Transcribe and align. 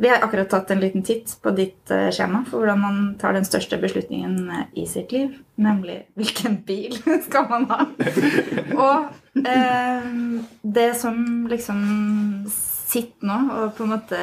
Vi 0.00 0.08
har 0.08 0.22
akkurat 0.22 0.50
tatt 0.50 0.70
en 0.70 0.80
liten 0.80 1.02
titt 1.02 1.32
på 1.42 1.50
ditt 1.50 1.90
eh, 1.90 2.10
skjema 2.14 2.44
for 2.46 2.62
hvordan 2.62 2.78
man 2.78 2.98
tar 3.18 3.34
den 3.34 3.46
største 3.46 3.80
beslutningen 3.82 4.36
eh, 4.54 4.68
i 4.78 4.84
sitt 4.86 5.10
liv, 5.10 5.32
nemlig 5.58 5.96
hvilken 6.14 6.60
bil 6.68 6.94
skal 7.26 7.48
man 7.50 7.66
ha. 7.66 7.80
Og 8.76 9.42
eh, 9.42 10.06
det 10.62 10.92
som 11.00 11.48
liksom 11.50 11.82
sitter 12.52 13.26
nå 13.26 13.40
og 13.56 13.74
på 13.74 13.88
en 13.88 13.92
måte 13.96 14.22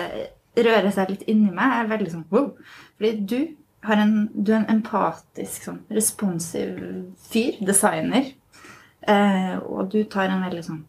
rører 0.55 0.91
seg 0.95 1.11
litt 1.11 1.27
inni 1.27 1.51
meg, 1.51 1.81
er 1.81 1.91
veldig 1.91 2.11
sånn 2.13 2.27
wow. 2.31 2.53
Fordi 2.95 3.13
du, 3.27 3.39
en, 3.83 4.17
du 4.31 4.53
er 4.53 4.61
en 4.61 4.71
empatisk, 4.77 5.67
sånn 5.67 5.83
responsiv 5.91 6.79
fyr, 7.27 7.59
designer. 7.59 8.31
Eh, 9.03 9.57
og 9.59 9.91
du 9.91 10.05
tar 10.07 10.31
en 10.31 10.47
veldig 10.47 10.69
sånn 10.71 10.85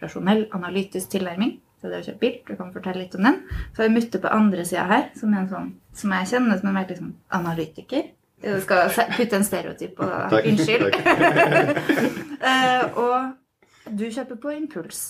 rasjonell, 0.00 0.46
analytisk 0.56 1.12
tilnærming 1.12 1.58
til 1.80 1.90
det 1.90 2.00
å 2.00 2.06
kjøre 2.06 2.20
bil. 2.20 2.38
Du 2.46 2.54
kan 2.56 2.72
fortelle 2.74 3.02
litt 3.04 3.14
om 3.18 3.22
den. 3.28 3.38
Så 3.74 3.82
har 3.82 3.88
vi 3.88 3.94
Mutte 3.98 4.20
på 4.22 4.32
andre 4.32 4.64
sida 4.68 4.84
her, 4.90 5.04
som, 5.18 5.34
er 5.34 5.44
en 5.44 5.48
sånn, 5.52 5.68
som 5.96 6.10
jeg 6.16 6.30
kjenner 6.34 6.58
som 6.60 6.68
en 6.72 6.78
veldig 6.80 6.96
sånn 6.98 7.12
analytiker. 7.40 8.08
Du 8.40 8.48
skal 8.64 8.88
putte 9.16 9.36
en 9.36 9.44
stereotyp 9.44 9.96
på 9.98 10.06
Takk. 10.32 10.46
Unnskyld. 10.52 10.92
Takk. 10.96 12.26
Eh, 12.40 12.96
og 12.96 13.92
du 13.98 14.06
kjøper 14.08 14.38
på 14.40 14.54
impuls. 14.56 15.00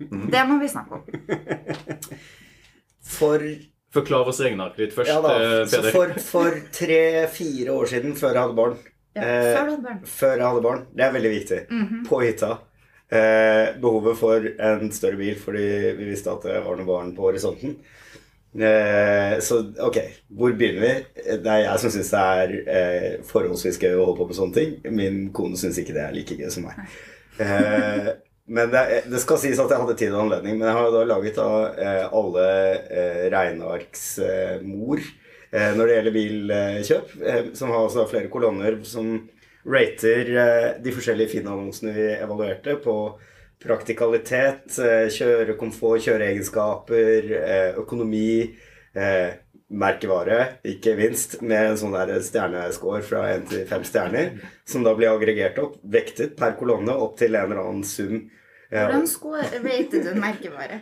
Mhm. 0.00 0.30
Det 0.32 0.40
må 0.48 0.56
vi 0.62 0.68
snakke 0.72 0.96
om. 0.96 1.02
For 3.18 3.42
Forklar 3.94 4.26
oss 4.26 4.40
regnearket 4.42 4.80
ditt 4.80 4.94
først, 4.96 5.10
Ja 5.12 5.20
da. 5.22 5.34
eh, 5.38 5.66
Så 5.70 5.76
Peder. 5.82 5.92
for, 5.94 6.14
for 6.18 6.56
tre-fire 6.74 7.70
år 7.76 7.86
siden, 7.92 8.16
før 8.18 8.32
jeg 8.34 8.40
hadde 8.42 8.56
barn 8.58 8.74
Ja, 9.14 9.22
Eh, 9.22 9.50
før 9.54 9.66
du 9.68 9.70
hadde 9.70 9.84
barn. 9.84 10.00
Før 10.10 10.32
jeg 10.34 10.46
hadde 10.48 10.62
barn. 10.64 10.80
Det 10.96 11.04
er 11.06 11.12
veldig 11.14 11.30
viktig. 11.30 11.58
Mhm. 11.70 12.00
På 12.08 12.18
hytta. 12.24 12.48
Eh, 13.12 13.74
behovet 13.80 14.16
for 14.18 14.46
en 14.64 14.88
større 14.94 15.18
bil 15.20 15.36
fordi 15.38 15.64
vi 15.98 16.08
visste 16.08 16.32
at 16.32 16.46
det 16.48 16.62
var 16.64 16.78
noen 16.78 16.88
barn 16.88 17.12
på 17.16 17.26
horisonten. 17.28 17.76
Eh, 18.54 19.38
så 19.42 19.58
ok, 19.82 19.98
hvor 20.30 20.54
begynner 20.54 20.84
vi? 20.84 20.92
Det 21.42 21.50
er 21.50 21.64
jeg 21.66 21.82
som 21.82 21.92
syns 21.94 22.12
det 22.14 22.22
er 22.22 22.54
eh, 22.76 23.08
forholdsvis 23.28 23.80
gøy 23.82 23.96
å 23.98 24.04
holde 24.06 24.20
på 24.22 24.28
med 24.30 24.38
sånne 24.38 24.58
ting. 24.58 24.76
Min 24.94 25.18
kone 25.34 25.58
syns 25.60 25.80
ikke 25.82 25.96
det 25.96 26.04
er 26.06 26.14
like 26.16 26.38
gøy 26.38 26.50
som 26.54 26.68
meg. 26.68 26.78
Eh, 27.42 28.12
men 28.54 28.70
det, 28.72 28.84
det 29.10 29.20
skal 29.22 29.40
sies 29.42 29.58
at 29.60 29.72
jeg 29.72 29.80
hadde 29.82 29.96
tid 29.98 30.14
og 30.14 30.26
anledning. 30.26 30.58
Men 30.60 30.68
jeg 30.70 30.78
har 30.78 30.90
da 30.94 31.04
laget 31.08 31.38
da, 31.40 31.48
eh, 31.74 32.04
alle 32.20 32.46
eh, 32.88 33.22
regnearks 33.34 34.06
eh, 34.22 34.56
mor 34.64 35.00
eh, 35.02 35.70
når 35.74 35.86
det 35.90 35.96
gjelder 35.98 36.16
bilkjøp, 36.18 37.14
eh, 37.24 37.42
som 37.58 37.72
har 37.74 37.86
altså 37.86 38.06
flere 38.10 38.30
kolonner 38.32 38.78
som 38.86 39.16
rater 39.66 40.36
eh, 40.36 40.82
de 40.82 40.92
forskjellige 40.92 41.34
Finn-annonsene 41.34 41.94
vi 41.96 42.08
evaluerte 42.18 42.76
på 42.84 42.96
praktikalitet, 43.64 44.78
eh, 44.78 45.06
kjørekomfort, 45.12 46.04
kjøreegenskaper, 46.04 47.34
eh, 47.40 47.70
økonomi, 47.80 48.54
merkevare, 49.74 50.60
ikke 50.70 50.92
minst, 50.94 51.40
med 51.42 51.72
en 51.72 51.78
sånn 51.80 51.96
der 51.96 52.12
stjernescore 52.22 53.00
fra 53.02 53.24
1 53.32 53.48
til 53.50 53.64
5 53.66 53.86
stjerner, 53.88 54.28
som 54.70 54.84
da 54.86 54.92
blir 54.94 55.10
aggregert 55.10 55.58
opp, 55.58 55.80
vektet 55.82 56.36
per 56.38 56.54
kolonne 56.60 56.94
opp 56.94 57.16
til 57.18 57.34
en 57.34 57.48
eller 57.48 57.62
annen 57.64 57.82
sum. 57.82 58.28
Hvordan 58.70 59.08
skulle 59.10 59.42
rated 59.64 60.06
du 60.06 60.20
merkevare? 60.20 60.78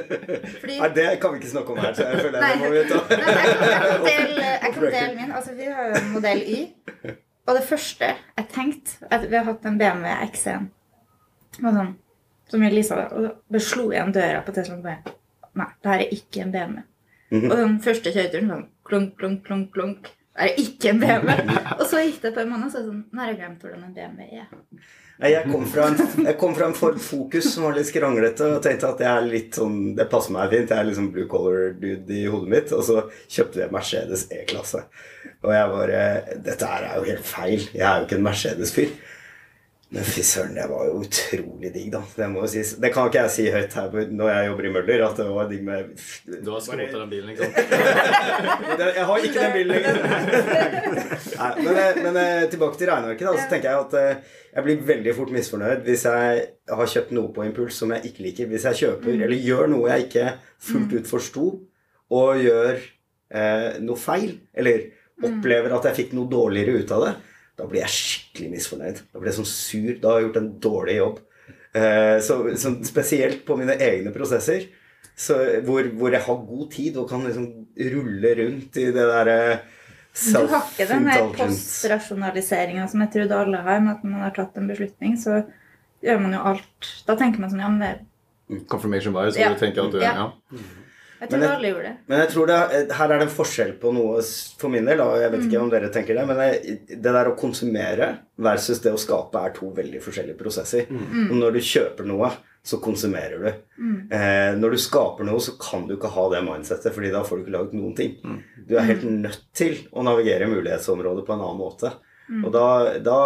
Fordi 0.60 0.76
Nei, 0.82 0.90
det 0.98 1.06
kan 1.22 1.32
vi 1.32 1.40
ikke 1.40 1.54
snakke 1.54 1.72
om 1.72 1.80
her, 1.80 1.96
så 1.96 2.10
jeg 2.10 2.26
føler 2.26 2.44
Nei. 2.44 2.50
det 2.52 2.60
må 2.60 2.74
vi 2.74 2.84
ta. 2.92 3.00
Nei, 3.08 3.38
jeg, 3.38 3.56
kan, 3.56 3.70
jeg, 3.72 3.86
kan 3.86 4.04
dele, 4.10 4.50
jeg 4.50 4.74
kan 4.76 4.86
dele 4.98 5.14
min. 5.16 5.32
Altså, 5.40 5.56
vi 5.56 5.70
har 5.78 5.88
jo 5.94 6.04
modell 6.12 6.44
Y. 6.44 6.60
Og 7.46 7.54
det 7.54 7.66
første 7.66 8.08
jeg 8.10 8.48
tenkte 8.52 9.06
at 9.10 9.24
Vi 9.30 9.36
har 9.36 9.46
hatt 9.46 9.68
en 9.68 9.78
BMW 9.78 10.10
X1 10.26 10.72
og 11.56 11.72
sånn, 11.72 11.94
som 12.52 12.64
leasa, 12.68 13.06
og 13.16 13.30
så 13.48 13.60
slo 13.64 13.86
igjen 13.88 14.12
døra 14.12 14.42
på 14.44 14.52
Teslaen 14.52 14.82
og 14.82 14.84
bare 14.84 15.14
Nei, 15.56 15.70
det 15.80 15.88
her 15.88 16.02
er 16.04 16.10
ikke 16.12 16.42
en 16.42 16.50
BMW. 16.52 16.82
Mhm. 17.30 17.46
Og 17.48 17.56
den 17.56 17.76
første 17.80 18.12
kjøreturen 18.12 18.50
sånn 18.52 18.66
klunk, 18.84 19.14
klunk, 19.16 19.38
klunk, 19.46 19.70
klunk. 19.72 20.10
Det 20.36 20.50
er 20.50 20.60
ikke 20.60 20.90
en 20.90 21.00
BMW. 21.00 21.32
Og 21.78 21.86
så 21.88 22.02
gikk 22.04 22.18
det 22.20 22.28
et 22.28 22.36
par 22.36 22.50
måneder, 22.50 22.68
og 22.68 22.74
så 22.74 22.82
er 22.82 22.84
det 22.84 22.90
sånn 22.90 23.04
Nå 23.08 23.22
har 23.22 23.30
jeg 23.30 23.38
glemt 23.38 23.64
hvordan 23.64 23.86
en 23.86 23.94
BMW 23.96 24.42
er. 24.42 24.50
Jeg 25.16 25.46
kom 25.48 25.62
fra 25.64 25.86
en, 25.88 25.96
jeg 26.26 26.36
kom 26.36 26.54
fra 26.56 26.66
en 26.68 26.74
Ford 26.76 26.98
Focus 27.00 27.46
som 27.54 27.64
var 27.64 27.76
litt 27.78 27.88
skranglete, 27.88 28.50
og 28.52 28.64
tenkte 28.64 28.90
at 28.90 28.98
det 29.00 29.06
er 29.08 29.24
litt 29.24 29.56
sånn, 29.56 29.78
det 29.96 30.08
passer 30.12 30.34
meg 30.34 30.52
fint. 30.52 30.68
Jeg 30.68 30.76
er 30.76 30.88
liksom 30.90 31.08
blue 31.14 31.28
color-dude 31.30 32.18
i 32.18 32.26
hodet 32.28 32.52
mitt. 32.52 32.74
Og 32.76 32.84
så 32.84 33.06
kjøpte 33.24 33.62
jeg 33.62 33.72
Mercedes 33.72 34.26
E-klasse. 34.36 34.84
Og 35.40 35.52
jeg 35.54 35.72
bare 35.72 36.02
Dette 36.44 36.68
her 36.68 36.88
er 36.90 36.98
jo 36.98 37.08
helt 37.08 37.28
feil. 37.28 37.64
Jeg 37.72 37.86
er 37.88 38.02
jo 38.02 38.08
ikke 38.08 38.18
en 38.20 38.26
Mercedes-fyr. 38.28 38.92
Men 39.94 40.02
fy 40.02 40.22
søren, 40.26 40.56
det 40.56 40.64
var 40.66 40.88
jo 40.88 40.96
utrolig 41.04 41.68
digg, 41.70 41.92
da. 41.92 42.00
Det 42.16 42.26
må 42.32 42.40
jo 42.42 42.48
sies. 42.50 42.72
Det 42.82 42.88
kan 42.94 43.06
ikke 43.06 43.20
jeg 43.22 43.32
si 43.36 43.44
høyt 43.54 43.76
her 43.78 43.92
når 44.18 44.30
jeg 44.32 44.48
jobber 44.48 44.66
i 44.66 44.72
Møller, 44.74 45.04
at 45.06 45.20
det 45.20 45.26
var 45.30 45.46
digg 45.52 45.60
med 45.68 45.92
Du 46.26 46.50
har 46.50 46.64
skrotet 46.64 46.96
den 46.96 47.12
bilen, 47.12 47.30
ikke 47.30 47.46
sant? 47.46 47.76
Jeg 48.96 49.04
har 49.06 49.28
ikke 49.28 49.44
den 49.44 49.54
bilen 49.54 49.70
lenger. 49.76 50.00
Nei, 51.40 51.52
men, 51.60 51.78
eh, 51.84 52.00
men 52.02 52.18
eh, 52.18 52.48
tilbake 52.50 52.80
til 52.80 52.90
regnearket. 52.90 53.28
Da, 53.28 53.36
så 53.38 53.46
tenker 53.52 53.70
jeg 53.70 53.84
at 53.84 53.96
eh, 54.00 54.34
jeg 54.56 54.64
blir 54.66 54.82
veldig 54.88 55.12
fort 55.12 55.32
misfornøyd 55.36 55.82
hvis 55.84 56.04
jeg 56.08 56.44
har 56.80 56.90
kjøpt 56.92 57.10
noe 57.12 57.30
på 57.36 57.44
impuls 57.44 57.78
som 57.78 57.94
jeg 57.94 58.10
ikke 58.10 58.26
liker. 58.26 58.50
Hvis 58.50 58.66
jeg 58.70 58.80
kjøper 58.82 59.12
eller 59.14 59.36
gjør 59.36 59.70
noe 59.70 59.90
jeg 59.92 60.08
ikke 60.08 60.26
fullt 60.66 60.94
ut 60.96 61.10
forsto, 61.10 61.46
og 62.16 62.42
gjør 62.42 62.74
eh, 62.74 63.78
noe 63.86 64.00
feil, 64.00 64.32
eller 64.56 64.88
opplever 65.26 65.74
at 65.76 65.90
jeg 65.90 65.98
fikk 66.02 66.16
noe 66.16 66.30
dårligere 66.30 66.82
ut 66.82 66.94
av 66.96 67.04
det, 67.06 67.14
da 67.56 67.66
blir 67.68 67.80
jeg 67.82 67.92
skikkelig 67.94 68.50
misfornøyd. 68.52 68.98
Da 69.12 69.20
blir 69.20 69.30
jeg 69.32 69.38
sånn 69.38 69.48
sur. 69.48 69.92
Da 70.02 70.10
har 70.10 70.20
jeg 70.20 70.28
gjort 70.28 70.40
en 70.42 70.50
dårlig 70.66 70.96
jobb. 70.98 71.20
Eh, 71.76 72.18
så, 72.24 72.36
så 72.56 72.72
spesielt 72.88 73.44
på 73.48 73.56
mine 73.60 73.76
egne 73.80 74.12
prosesser, 74.14 74.68
så, 75.16 75.36
hvor, 75.64 75.86
hvor 75.96 76.12
jeg 76.12 76.24
har 76.26 76.42
god 76.48 76.66
tid 76.72 76.96
og 77.00 77.08
kan 77.08 77.24
liksom 77.24 77.46
rulle 77.94 78.32
rundt 78.36 78.76
i 78.80 78.90
det 78.92 79.06
derre 79.08 79.36
Du 80.16 80.42
har 80.52 80.66
ikke 80.68 80.86
den 80.90 81.08
her 81.08 81.30
postrasjonaliseringa 81.36 82.84
som 82.88 83.04
jeg 83.04 83.12
trodde 83.14 83.38
alle 83.40 83.60
har, 83.64 83.80
med 83.84 83.94
at 83.96 84.04
man 84.04 84.24
har 84.26 84.34
tatt 84.36 84.56
en 84.60 84.68
beslutning, 84.68 85.16
så 85.20 85.42
gjør 86.04 86.20
man 86.24 86.36
jo 86.36 86.42
alt 86.52 86.90
Da 87.08 87.16
tenker 87.16 87.40
man 87.40 87.52
sånn 87.52 87.64
Ja, 87.64 87.70
men 87.72 87.84
det 87.84 88.64
Confirmation 88.70 89.16
bias, 89.16 89.34
hvor 89.34 89.42
Ja. 89.42 89.52
du 89.52 89.60
tenker 89.60 89.86
at 89.88 89.92
du 89.96 90.00
Ja. 90.00 90.12
ja. 90.14 90.60
Jeg 91.20 91.28
tror 91.30 91.38
Men 91.38 91.48
jeg- 91.48 91.56
alle 91.56 91.68
gjorde 91.72 91.82
det. 91.88 91.96
Men 92.08 92.18
jeg 92.18 92.28
tror 92.28 92.46
det, 92.46 92.58
her 92.92 93.12
er 93.12 93.18
det 93.18 93.26
en 93.28 93.34
forskjell 93.36 93.72
på 93.80 93.92
noe 93.94 94.22
for 94.58 94.68
min 94.68 94.84
del. 94.84 95.00
Og 95.00 95.20
jeg 95.20 95.30
vet 95.32 95.46
ikke 95.46 95.60
om 95.62 95.70
dere 95.70 95.88
tenker 95.94 96.14
det, 96.18 96.26
men 96.28 96.36
jeg, 96.36 96.80
det 96.88 97.02
der 97.02 97.30
å 97.30 97.36
konsumere 97.38 98.10
versus 98.38 98.80
det 98.84 98.92
å 98.92 98.98
skape 99.00 99.34
er 99.46 99.50
to 99.56 99.70
veldig 99.72 100.02
forskjellige 100.04 100.36
prosesser. 100.38 100.86
Og 100.90 101.36
når 101.40 101.52
du 101.52 101.60
kjøper 101.60 102.04
noe, 102.06 102.30
så 102.66 102.80
konsumerer 102.82 103.38
du. 103.38 103.46
Eh, 104.10 104.52
når 104.58 104.70
du 104.72 104.76
skaper 104.76 105.24
noe, 105.24 105.38
så 105.38 105.52
kan 105.58 105.86
du 105.86 105.96
ikke 105.96 106.10
ha 106.10 106.28
det 106.32 106.42
mindsettet, 106.44 106.92
fordi 106.92 107.12
da 107.12 107.22
får 107.22 107.38
du 107.38 107.44
ikke 107.44 107.54
laget 107.56 107.72
noen 107.78 107.94
ting. 107.96 108.16
Du 108.66 108.74
er 108.76 108.82
helt 108.82 109.04
nødt 109.04 109.40
til 109.54 109.76
å 109.94 110.02
navigere 110.02 110.42
i 110.48 110.50
mulighetsområdet 110.50 111.24
på 111.24 111.32
en 111.32 111.40
annen 111.46 111.60
måte. 111.60 111.92
Og 112.26 112.48
da, 112.50 112.64
da, 112.98 113.18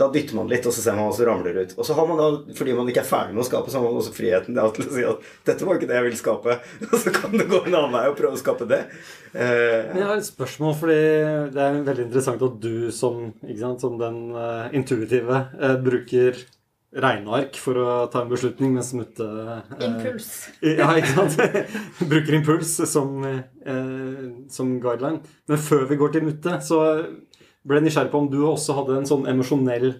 da 0.00 0.08
dytter 0.12 0.38
man 0.38 0.48
litt, 0.48 0.64
og 0.64 0.72
så 0.72 0.80
ser 0.80 0.96
man 0.96 1.10
hva 1.10 1.16
som 1.16 1.28
ramler 1.28 1.58
ut. 1.60 1.74
Og 1.76 1.84
så 1.84 1.96
har 1.98 2.08
man 2.08 2.20
da, 2.20 2.28
fordi 2.56 2.76
man 2.78 2.88
ikke 2.88 3.02
er 3.02 3.08
ferdig 3.08 3.36
med 3.36 3.44
å 3.44 3.48
skape, 3.48 3.72
så 3.72 3.78
har 3.78 3.84
man 3.84 4.00
også 4.00 4.14
friheten 4.16 4.56
da, 4.56 4.64
til 4.72 4.86
å 4.86 4.94
si 4.94 5.04
at 5.04 5.28
'dette 5.44 5.68
var 5.68 5.76
ikke 5.76 5.90
det 5.90 5.98
jeg 5.98 6.06
ville 6.08 6.22
skape'. 6.22 6.58
Og 6.90 6.96
så 7.02 7.12
kan 7.12 7.36
du 7.36 7.44
gå 7.44 7.60
en 7.66 7.76
annen 7.76 7.92
vei 7.92 8.06
og 8.08 8.16
prøve 8.16 8.38
å 8.38 8.40
skape 8.40 8.68
det. 8.70 8.82
Uh, 9.36 9.92
Men 9.92 10.00
jeg 10.00 10.08
har 10.08 10.16
et 10.16 10.30
spørsmål, 10.30 10.76
fordi 10.80 11.00
det 11.52 11.64
er 11.66 11.80
veldig 11.90 12.06
interessant 12.08 12.46
at 12.48 12.60
du 12.62 12.90
som, 12.96 13.26
ikke 13.44 13.62
sant, 13.62 13.84
som 13.84 13.98
den 14.00 14.20
uh, 14.32 14.68
intuitive 14.72 15.42
uh, 15.60 15.76
bruker 15.76 16.40
regneark 16.96 17.58
for 17.60 17.76
å 17.76 17.88
ta 18.08 18.22
en 18.22 18.30
beslutning, 18.30 18.72
mens 18.76 18.92
Mutte 18.96 19.26
Impuls. 19.84 20.30
Ja, 20.64 20.88
ikke 20.96 21.12
sant? 21.12 21.36
Bruker 22.10 22.38
impuls 22.38 22.72
som, 22.88 23.18
eh, 23.26 24.22
som 24.52 24.76
guideline. 24.80 25.20
Men 25.50 25.60
før 25.60 25.84
vi 25.90 25.98
går 26.00 26.14
til 26.14 26.24
Mutte, 26.30 26.56
så 26.64 26.80
ble 27.66 27.82
nysgjerrig 27.82 28.12
på 28.12 28.22
om 28.22 28.28
du 28.30 28.40
også 28.46 28.76
hadde 28.78 29.00
en 29.00 29.08
sånn 29.08 29.26
emosjonell 29.30 29.96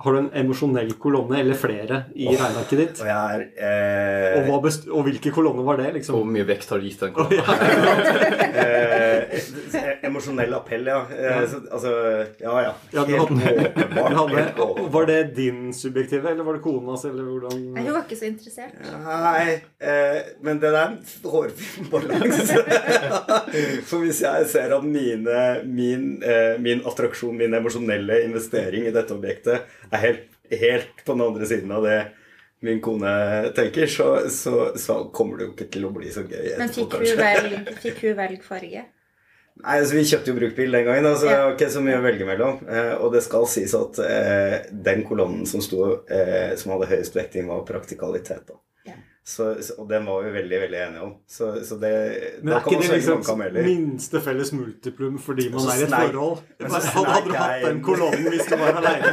Har 0.00 0.16
du 0.16 0.18
en 0.22 0.30
emosjonell 0.32 0.94
kolonne, 0.96 1.36
eller 1.42 1.58
flere, 1.60 2.04
i 2.16 2.24
oh, 2.30 2.36
regnearket 2.40 2.78
ditt? 2.80 3.00
og 3.02 3.08
jeg 3.10 3.34
er 3.36 3.42
eh, 3.68 4.38
Og, 4.38 4.46
hva 4.48 4.60
best 4.64 4.86
og 4.88 5.04
hvilke 5.04 5.32
kolonner 5.34 5.66
var 5.66 5.76
det? 5.76 5.90
Hvor 5.90 5.98
liksom? 5.98 6.30
mye 6.32 6.46
vekt 6.48 6.72
har 6.72 6.80
du 6.80 6.86
gitt 6.88 7.02
den? 7.04 7.12
Å, 7.20 7.26
ja. 7.36 7.44
eh, 8.64 10.00
Emosjonell 10.08 10.56
appell, 10.56 10.88
ja. 10.88 11.02
Eh, 11.12 11.42
så, 11.50 11.60
altså 11.68 11.92
Ja, 12.40 12.54
ja. 12.64 12.72
Helt 12.96 13.26
åpenbart. 13.26 14.80
Var 14.96 15.10
det 15.10 15.18
din 15.36 15.68
subjektive, 15.76 16.32
eller 16.32 16.48
var 16.48 16.56
det 16.56 16.64
konas, 16.64 17.04
eller 17.04 17.28
hvordan 17.28 17.60
Nei, 17.76 17.84
Hun 17.84 17.92
var 17.92 18.06
ikke 18.06 18.18
så 18.22 18.30
interessert. 18.30 18.80
Nei, 19.04 19.58
eh, 19.84 20.32
men 20.40 20.62
det 20.62 20.70
der 20.70 20.78
er 20.80 20.94
en 20.94 21.30
hårfin 21.34 21.90
balanse. 21.92 22.56
For 23.88 24.00
hvis 24.00 24.22
jeg 24.24 24.48
ser 24.50 24.74
at 24.76 24.84
mine, 24.86 25.44
min, 25.68 26.08
eh, 26.24 26.56
min 26.62 26.80
attraksjon, 26.88 27.36
min 27.36 27.54
emosjonelle 27.60 28.22
investering 28.24 28.88
i 28.88 28.94
dette 28.94 29.14
objektet, 29.16 29.68
er 29.92 30.04
helt, 30.04 30.26
helt 30.50 31.04
på 31.06 31.14
den 31.16 31.26
andre 31.26 31.46
siden 31.50 31.72
av 31.76 31.84
det 31.86 31.98
min 32.62 32.80
kone 32.84 33.10
tenker, 33.56 33.86
så, 33.88 34.28
så, 34.30 34.72
så 34.76 34.98
kommer 35.16 35.38
det 35.40 35.46
jo 35.46 35.52
ikke 35.54 35.68
til 35.72 35.86
å 35.88 35.92
bli 35.96 36.10
så 36.12 36.26
gøy. 36.28 36.50
Men 36.60 36.72
fikk 36.74 36.96
hun 37.00 37.20
velge, 37.20 37.60
fikk 37.80 38.02
hun 38.04 38.16
velg 38.18 38.42
farge? 38.44 38.82
Nei, 39.60 39.76
altså 39.82 39.96
Vi 39.96 40.02
kjøpte 40.08 40.30
jo 40.30 40.36
bruktbil 40.38 40.72
den 40.76 40.84
gangen, 40.86 41.06
så 41.16 41.26
det 41.26 41.32
Ja. 41.34 41.40
var 41.44 41.54
ikke 41.56 41.70
så 41.72 41.80
mye 41.84 41.98
å 41.98 42.04
velge 42.04 42.26
mellom. 42.28 42.60
Eh, 42.68 42.92
og 43.00 43.12
det 43.12 43.22
skal 43.26 43.46
sies 43.50 43.72
at 43.76 43.98
eh, 44.04 44.58
den 44.72 45.02
kolonnen 45.08 45.46
som, 45.48 45.60
sto, 45.64 45.88
eh, 46.08 46.52
som 46.60 46.72
hadde 46.74 46.88
høyest 46.92 47.16
vekting, 47.16 47.48
var 47.50 47.64
praktikalitet. 47.68 48.46
da. 48.48 48.56
Så, 49.30 49.44
og 49.78 49.86
den 49.90 50.06
var 50.08 50.24
vi 50.24 50.30
veldig 50.34 50.58
veldig 50.64 50.78
enige 50.88 51.02
om. 51.06 51.12
Så, 51.30 51.52
så 51.66 51.76
det 51.78 51.90
Men 52.42 52.56
er 52.56 52.64
ikke 52.64 52.80
det 52.80 52.96
liksom 52.96 53.44
minste 53.62 54.22
felles 54.24 54.50
multiplum 54.56 55.20
fordi 55.22 55.46
man 55.52 55.68
er 55.70 55.84
i 55.84 55.86
et 55.86 55.94
forhold? 55.94 56.40
men 56.58 56.72
så 56.74 56.80
Hadde 56.96 57.14
hadde 57.14 57.30
du 57.30 57.36
hatt 57.38 57.66
den 57.68 57.80
kolonnen 57.86 58.26
hvis 58.34 58.48
du 58.50 58.56
var 58.58 58.80
aleine? 58.80 59.12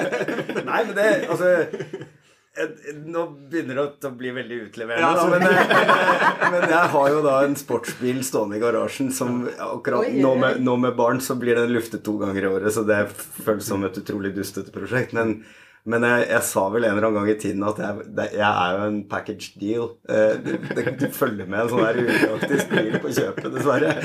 Nei, 0.70 0.80
men 0.88 0.94
det 0.96 1.08
Altså 1.34 1.50
eh, 1.52 2.72
Nå 3.12 3.26
begynner 3.52 3.80
det 3.82 4.08
å 4.08 4.12
bli 4.22 4.32
veldig 4.38 4.60
utleverende, 4.70 5.04
Ja, 5.04 5.12
da, 5.16 5.22
så- 5.22 5.30
men, 5.30 5.42
eh, 5.42 6.50
men 6.54 6.68
jeg 6.72 6.92
har 6.96 7.08
jo 7.12 7.22
da 7.28 7.34
en 7.44 7.56
sportsbil 7.60 8.22
stående 8.24 8.56
i 8.56 8.62
garasjen 8.62 9.12
som 9.12 9.42
akkurat 9.68 10.08
nå 10.16 10.32
med, 10.40 10.62
nå 10.64 10.78
med 10.86 10.96
barn 10.96 11.20
så 11.20 11.36
blir 11.40 11.60
den 11.60 11.74
luftet 11.76 12.04
to 12.08 12.16
ganger 12.22 12.46
i 12.48 12.54
året, 12.54 12.72
så 12.72 12.86
det 12.88 13.02
føles 13.44 13.68
som 13.68 13.84
et 13.84 14.00
utrolig 14.00 14.32
dustete 14.36 14.72
prosjekt. 14.72 15.12
Men, 15.16 15.42
men 15.84 16.04
jeg, 16.06 16.26
jeg 16.30 16.42
sa 16.46 16.62
vel 16.70 16.84
en 16.86 16.92
eller 16.94 17.08
annen 17.08 17.18
gang 17.24 17.30
i 17.32 17.38
tiden 17.42 17.64
at 17.66 17.78
jeg, 17.82 18.04
det, 18.18 18.26
jeg 18.38 18.50
er 18.50 18.76
jo 18.78 18.84
en 18.90 19.00
package 19.10 19.48
deal. 19.58 19.88
Eh, 20.06 20.36
du, 20.44 20.52
det, 20.78 20.84
du 21.00 21.06
følger 21.10 21.48
med 21.50 21.64
en 21.64 21.72
sånn 21.72 21.82
her 21.88 21.98
upraktisk 22.04 22.70
bil 22.76 22.98
på 23.02 23.14
kjøpet, 23.16 23.48
dessverre. 23.56 23.96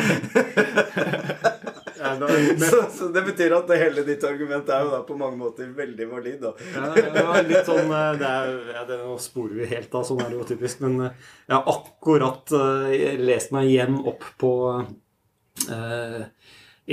Ja, 1.97 2.11
da- 2.15 2.27
men- 2.29 2.59
Så, 2.61 2.77
så 2.93 3.07
det 3.09 3.23
betyr 3.25 3.55
at 3.57 3.67
det 3.67 3.77
hele 3.81 4.03
ditt 4.05 4.21
argument 4.23 4.67
er 4.69 4.83
jo 4.85 4.91
da 4.93 4.99
på 5.03 5.15
mange 5.17 5.37
måter 5.39 5.71
veldig 5.75 6.05
valid, 6.11 6.43
da. 6.43 6.51
Ja, 6.75 6.91
ja, 6.93 7.41
litt 7.41 7.65
sånn 7.65 7.89
eh, 7.89 8.11
det 8.21 8.27
er, 8.29 8.51
ja, 8.75 8.83
det, 8.87 8.99
Nå 9.01 9.15
sporer 9.21 9.55
vi 9.57 9.69
helt 9.71 9.95
av, 9.97 10.05
sånn 10.07 10.21
er 10.21 10.29
det 10.29 10.37
jo 10.37 10.45
typisk. 10.51 10.83
Men 10.85 10.99
eh, 11.07 11.25
jeg 11.49 11.57
har 11.57 11.71
akkurat 11.73 12.53
lest 13.25 13.51
meg 13.55 13.71
igjen 13.71 13.97
opp 14.07 14.23
på 14.41 14.51
eh, 15.73 16.21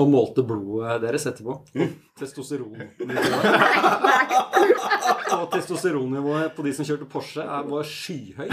Og 0.00 0.08
målte 0.10 0.42
blodet 0.46 0.98
deres 1.04 1.26
etterpå. 1.30 1.58
Testosteron. 2.18 2.72
Og 5.34 5.48
testosteronnivået 5.52 6.52
på 6.56 6.62
de 6.64 6.72
som 6.76 6.86
kjørte 6.86 7.06
Porsche, 7.10 7.42
er- 7.42 7.66
var 7.68 7.84
skyhøyt. 7.88 8.52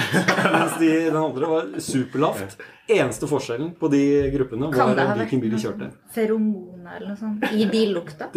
Mens 0.52 0.78
de, 0.82 0.90
den 1.08 1.18
andre 1.20 1.50
var 1.52 1.68
superlavt. 1.84 2.56
Eneste 2.92 3.28
forskjellen 3.30 3.74
på 3.80 3.90
de 3.94 4.02
gruppene 4.34 4.72
var 4.74 4.96
det 4.98 5.06
hvilken 5.22 5.42
bil 5.44 5.54
de 5.56 5.62
kjørte. 5.62 5.90
feromoner 6.16 6.98
eller 6.98 7.14
noe 7.14 7.20
sånt 7.22 7.46
i 7.54 7.68
billukta? 7.72 8.32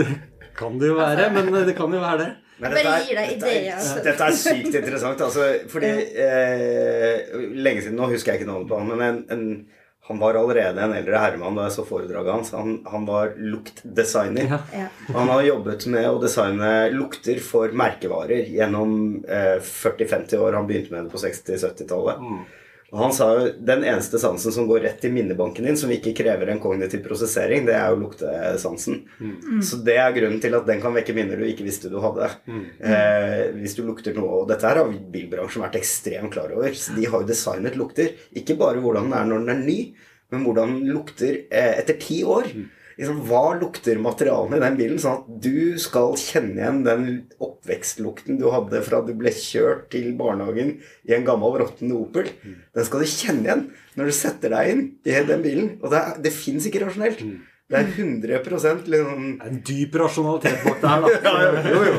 Kan 0.54 0.78
det 0.78 0.92
jo 0.92 0.98
være, 0.98 1.30
men 1.34 1.50
det 1.66 1.74
kan 1.78 1.92
jo 1.96 2.00
være 2.02 2.18
det. 2.20 2.30
Men 2.62 2.70
dette 2.70 2.86
er- 2.86 3.00
dette 3.08 3.22
er- 3.24 3.32
ideer, 3.36 3.72
altså. 3.74 4.02
Dette 4.04 4.22
er 4.28 4.36
sykt 4.38 4.74
interessant. 4.78 5.20
Altså, 5.20 5.48
fordi 5.72 5.90
eh, 6.14 7.16
Lenge 7.58 7.82
siden, 7.82 7.96
nå 7.98 8.06
husker 8.12 8.32
jeg 8.32 8.40
ikke 8.42 8.50
navnet 8.52 8.68
på 8.70 8.78
han, 8.78 8.86
men 8.92 9.00
en, 9.08 9.24
en, 9.34 9.66
han 10.06 10.18
var 10.20 10.36
allerede 10.36 10.82
en 10.84 10.92
eldre 10.92 11.16
herremann 11.16 11.56
da 11.56 11.62
jeg 11.64 11.72
så 11.78 11.84
foredraget 11.88 12.32
hans. 12.34 12.50
Han, 12.52 12.74
han 12.92 13.06
var 13.08 13.30
luktdesigner. 13.40 14.50
Ja. 14.50 14.58
Ja. 14.76 14.88
Han 15.16 15.30
har 15.32 15.46
jobbet 15.46 15.86
med 15.88 16.08
å 16.10 16.18
designe 16.20 16.72
lukter 16.92 17.40
for 17.40 17.72
merkevarer 17.72 18.50
gjennom 18.52 18.92
eh, 19.24 19.56
40-50 19.64 20.36
år. 20.44 20.58
Han 20.58 20.68
begynte 20.68 20.92
med 20.92 21.06
det 21.06 21.14
på 21.14 21.22
60-70-tallet. 21.24 22.20
Og 22.94 23.00
han 23.00 23.14
sa 23.14 23.26
jo 23.34 23.46
den 23.66 23.82
eneste 23.82 24.20
sansen 24.22 24.54
som 24.54 24.68
går 24.70 24.84
rett 24.84 25.04
i 25.04 25.10
minnebanken 25.10 25.66
din, 25.66 25.76
som 25.76 25.90
ikke 25.90 26.12
krever 26.14 26.52
en 26.52 26.60
kognitiv 26.62 27.00
prosessering, 27.02 27.64
det 27.66 27.74
er 27.74 27.90
jo 27.90 27.98
luktesansen. 28.04 29.00
Så 29.66 29.80
det 29.82 29.96
er 29.98 30.14
grunnen 30.14 30.38
til 30.42 30.54
at 30.54 30.68
den 30.68 30.78
kan 30.82 30.94
vekke 30.94 31.16
minner 31.16 31.40
du 31.40 31.42
ikke 31.48 31.66
visste 31.66 31.90
du 31.90 31.98
hadde. 32.04 32.28
Eh, 32.78 33.42
hvis 33.58 33.74
du 33.74 33.82
lukter 33.88 34.14
noe 34.14 34.44
Og 34.44 34.46
dette 34.52 34.68
her 34.68 34.78
har 34.78 34.94
bilbransjen 35.10 35.64
vært 35.66 35.80
ekstremt 35.80 36.36
klar 36.36 36.54
over. 36.54 36.70
Så 36.78 36.94
de 36.94 37.08
har 37.10 37.24
jo 37.24 37.26
designet 37.32 37.74
lukter. 37.80 38.14
Ikke 38.38 38.54
bare 38.60 38.78
hvordan 38.84 39.10
den 39.10 39.18
er 39.18 39.26
når 39.26 39.42
den 39.42 39.54
er 39.56 39.66
ny, 39.66 39.78
men 40.30 40.46
hvordan 40.46 40.78
den 40.78 40.94
lukter 40.94 41.42
eh, 41.50 41.74
etter 41.82 41.98
ti 41.98 42.22
år. 42.22 42.46
Liksom, 42.98 43.20
hva 43.26 43.42
lukter 43.58 43.98
materialene 43.98 44.56
i 44.60 44.62
den 44.62 44.76
bilen, 44.78 44.98
sånn 45.02 45.16
at 45.22 45.40
du 45.42 45.78
skal 45.82 46.12
kjenne 46.20 46.60
igjen 46.60 46.82
den 46.86 47.06
oppvekstlukten 47.42 48.38
du 48.38 48.46
hadde 48.52 48.82
fra 48.86 49.00
du 49.06 49.12
ble 49.18 49.32
kjørt 49.34 49.88
til 49.94 50.12
barnehagen 50.18 50.76
i 51.08 51.14
en 51.16 51.24
gammel 51.26 51.56
råtten 51.62 51.90
Opel. 51.96 52.28
Den 52.74 52.86
skal 52.86 53.02
du 53.02 53.10
kjenne 53.10 53.44
igjen 53.48 53.64
når 53.98 54.10
du 54.10 54.14
setter 54.20 54.54
deg 54.54 54.70
inn 54.74 54.84
i 55.06 55.18
den 55.26 55.42
bilen. 55.44 55.72
Og 55.82 55.90
det, 55.90 55.98
er- 56.04 56.22
det 56.28 56.32
fins 56.34 56.66
ikke 56.70 56.84
rasjonelt. 56.86 57.24
Det 57.72 57.78
er 57.78 57.86
100 57.96 58.26
liksom 58.44 58.84
Det 58.84 58.98
er 59.00 59.48
en 59.48 59.60
dyp 59.64 59.94
rasjonalitet 59.96 60.64
bak 60.66 60.82
det 60.82 60.90
her, 60.90 61.00
da. 61.00 61.62
Jo, 61.72 61.84
jo. 61.88 61.94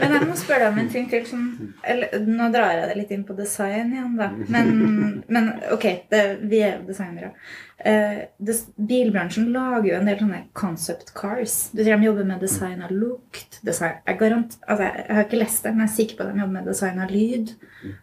Men 0.00 0.14
jeg 0.16 0.26
må 0.26 0.38
spørre 0.40 0.64
deg 0.64 0.72
om 0.72 0.80
en 0.82 0.88
ting 0.90 1.06
til. 1.12 1.22
Som, 1.30 1.44
eller, 1.86 2.16
nå 2.26 2.48
drar 2.54 2.72
jeg 2.74 2.88
det 2.90 2.96
litt 2.98 3.12
inn 3.14 3.22
på 3.28 3.36
design 3.38 3.94
igjen, 3.94 4.16
da. 4.18 4.32
Men, 4.50 4.72
men 5.30 5.52
ok, 5.76 5.86
det, 6.10 6.22
vi 6.50 6.58
er 6.58 6.80
jo 6.80 6.88
designere. 6.88 7.30
Eh, 7.86 8.24
bilbransjen 8.88 9.50
lager 9.54 9.90
jo 9.92 9.96
en 10.00 10.10
del 10.10 10.18
sånne 10.24 10.40
concept 10.58 11.12
cars. 11.14 11.58
Du 11.70 11.84
ser 11.84 11.94
De 11.94 12.08
jobber 12.08 12.26
med 12.26 12.42
design 12.42 12.82
av 12.82 12.90
lukt. 12.90 13.60
Design, 13.62 14.00
jeg, 14.08 14.18
garant, 14.18 14.58
altså, 14.66 14.88
jeg, 14.88 15.06
har 15.18 15.28
ikke 15.28 15.42
lest 15.44 15.68
det, 15.68 15.76
men 15.76 15.86
jeg 15.86 15.92
er 15.92 15.96
sikker 16.00 16.18
på 16.18 16.26
at 16.26 16.32
de 16.32 16.42
jobber 16.42 16.58
med 16.58 16.72
design 16.72 16.98
av 17.04 17.14
lyd. 17.14 17.54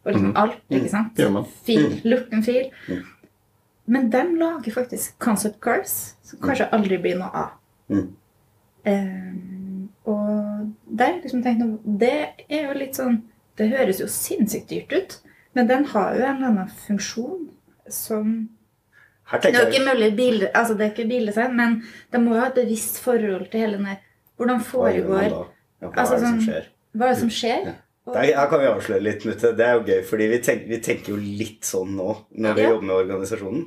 Og 0.05 0.13
liksom 0.13 0.37
alt. 0.39 0.61
ikke 0.71 0.93
sant? 0.93 1.19
Gjør 1.19 1.35
man. 1.35 1.51
Fil, 1.67 1.89
lukten 2.07 2.47
fil. 2.47 2.71
Men 3.85 4.09
de 4.09 4.21
lager 4.39 4.71
faktisk 4.71 5.17
concept 5.19 5.59
cars 5.61 6.13
som 6.23 6.39
kanskje 6.39 6.69
aldri 6.71 6.97
blir 7.03 7.17
noe 7.19 7.29
av. 7.35 7.49
Mm. 7.91 8.05
Um, 8.85 9.89
og 10.03 10.71
der 10.99 11.21
liksom 11.21 11.43
tenkt 11.43 11.83
Det 11.99 12.15
er 12.49 12.65
jo 12.65 12.73
litt 12.75 12.97
sånn 12.97 13.21
Det 13.55 13.69
høres 13.71 14.01
jo 14.01 14.07
sinnssykt 14.11 14.67
dyrt 14.71 14.91
ut, 14.91 15.15
men 15.55 15.69
den 15.69 15.85
har 15.93 16.17
jo 16.17 16.25
en 16.25 16.35
eller 16.35 16.49
annen 16.49 16.71
funksjon 16.87 17.45
som 17.87 18.33
Det 19.31 19.53
er 19.53 19.69
ikke 19.69 19.85
mulig 19.87 20.09
bil, 20.17 20.47
altså 20.53 20.75
det 20.75 20.85
er 20.85 20.91
ikke 20.91 21.07
bildesign, 21.07 21.55
men 21.55 21.77
de 22.11 22.19
må 22.19 22.35
jo 22.35 22.41
ha 22.41 22.49
et 22.49 22.59
bevisst 22.59 22.99
forhold 23.03 23.47
til 23.51 23.63
hele 23.63 23.77
den 23.79 23.87
der 23.93 24.01
Hvordan 24.35 24.63
foregår 24.67 25.29
hva 25.83 25.93
Altså 25.93 26.15
er 26.15 26.19
det 26.19 26.27
som 26.27 26.35
sånn- 26.39 26.45
skjer? 26.47 26.67
Hva 26.93 27.05
er 27.05 27.13
det 27.13 27.19
som 27.23 27.29
skjer? 27.29 27.67
Og- 27.67 27.82
Der, 28.03 28.33
her 28.35 28.49
kan 28.51 28.59
vi 28.59 28.65
avsløre 28.67 28.99
litt, 28.99 29.21
Mutte. 29.23 29.53
Det 29.55 29.63
er 29.63 29.77
jo 29.77 29.83
gøy, 29.87 29.99
fordi 30.03 30.25
vi, 30.27 30.37
tenk, 30.43 30.65
vi 30.67 30.79
tenker 30.83 31.13
jo 31.13 31.19
litt 31.23 31.63
sånn 31.63 31.93
nå 31.95 32.09
når 32.35 32.57
vi 32.57 32.61
Ja. 32.65 32.71
jobber 32.73 32.87
med 32.89 32.95
organisasjonen. 32.97 33.61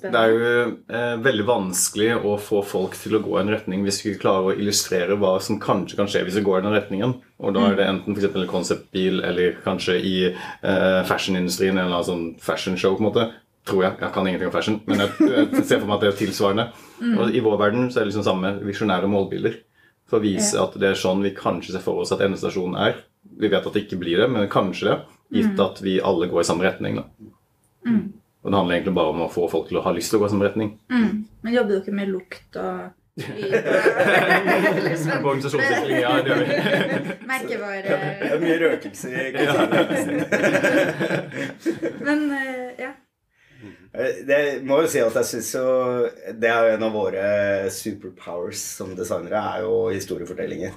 Det 0.00 0.20
er 0.22 0.30
jo 0.32 0.78
eh, 0.88 1.16
veldig 1.20 1.44
vanskelig 1.50 2.08
å 2.24 2.38
få 2.40 2.62
folk 2.64 2.96
til 2.96 3.18
å 3.18 3.20
gå 3.20 3.36
i 3.36 3.42
en 3.42 3.52
retning 3.52 3.84
hvis 3.84 4.00
vi 4.00 4.14
ikke 4.14 4.22
klarer 4.24 4.48
å 4.48 4.56
illustrere 4.56 5.18
hva 5.20 5.34
som 5.44 5.60
kanskje 5.60 5.98
kan 6.00 6.08
skje 6.08 6.24
hvis 6.24 6.38
vi 6.40 6.46
går 6.48 6.62
i 6.62 6.64
den 6.64 6.76
retningen. 6.78 7.14
Og 7.44 7.52
da 7.58 7.66
er 7.68 7.76
det 7.76 7.86
enten 7.90 8.16
f.eks. 8.16 8.30
en 8.32 8.48
konseptbil 8.54 9.20
eller 9.20 9.60
kanskje 9.68 9.98
i 10.00 10.16
eh, 10.32 11.00
fashionindustrien 11.04 11.76
eller 11.76 11.98
en 12.00 12.08
sånn 12.08 12.26
fashionshow, 12.40 12.96
på 12.96 13.04
en 13.04 13.10
måte. 13.12 13.28
Tror 13.68 13.80
jeg. 13.84 13.94
Jeg 14.00 14.12
kan 14.12 14.26
ingenting 14.28 14.48
om 14.48 14.52
fashion, 14.52 14.80
men 14.88 15.00
jeg, 15.04 15.28
jeg 15.28 15.64
ser 15.68 15.78
for 15.80 15.88
meg 15.88 15.96
at 15.96 16.02
det 16.04 16.12
er 16.14 16.18
tilsvarende. 16.24 16.66
Og 17.20 17.32
I 17.36 17.40
vår 17.44 17.60
verden 17.60 17.86
så 17.92 18.00
er 18.00 18.04
det 18.04 18.10
liksom 18.14 18.24
samme 18.32 18.50
visjonære 18.64 19.08
målbilder. 19.12 19.60
For 20.08 20.20
å 20.20 20.24
vise 20.24 20.56
at 20.60 20.74
det 20.80 20.90
er 20.90 20.98
sånn 21.00 21.22
vi 21.24 21.36
kanskje 21.36 21.72
ser 21.76 21.84
for 21.84 22.00
oss 22.02 22.12
at 22.12 22.20
endestasjonen 22.24 22.76
er. 22.76 22.98
Vi 23.24 23.50
vet 23.50 23.66
at 23.66 23.74
det 23.74 23.84
ikke 23.86 24.00
blir 24.02 24.20
det, 24.22 24.28
men 24.30 24.50
kanskje 24.52 24.90
det. 24.90 24.98
Gitt 25.34 25.60
at 25.60 25.80
vi 25.82 25.96
alle 26.04 26.28
går 26.30 26.44
i 26.44 26.46
samme 26.46 26.66
retning. 26.66 27.00
Da. 27.00 27.04
Og 28.44 28.50
det 28.50 28.58
handler 28.58 28.76
egentlig 28.76 28.94
bare 28.98 29.14
om 29.14 29.22
å 29.24 29.32
få 29.32 29.46
folk 29.50 29.70
til 29.70 29.80
å 29.80 29.84
ha 29.86 29.92
lyst 29.96 30.12
til 30.12 30.18
å 30.18 30.22
gå 30.22 30.28
i 30.28 30.34
samme 30.34 30.46
retning. 30.46 30.74
Mm. 30.92 31.24
Men 31.44 31.56
jobber 31.56 31.80
dere 31.80 31.96
med 31.96 32.12
lukt 32.12 32.60
og 32.60 32.92
På 35.22 35.30
organisasjonssikring, 35.30 36.00
ja, 36.02 36.16
det 36.18 36.32
gjør 36.32 36.40
vi. 36.40 36.46
Det 37.14 37.28
merkevare 37.30 37.98
er 38.26 38.40
mye 38.42 38.56
røkelse 38.58 39.06
i 39.06 39.14
Men 42.02 42.24
eh, 42.34 42.72
ja. 42.82 42.90
Eh, 43.94 44.18
Det 44.26 44.40
må 44.66 44.80
jo 44.82 44.90
si 44.90 44.98
at 45.04 45.14
jeg 45.20 45.28
syns 45.30 45.52
jo 45.54 45.66
Det 46.42 46.50
er 46.50 46.58
jo 46.66 46.74
en 46.74 46.86
av 46.88 46.92
våre 46.98 47.24
superpowers 47.70 48.58
som 48.80 48.96
designere, 48.98 49.38
er 49.38 49.62
jo 49.62 49.74
historiefortellinger. 49.94 50.74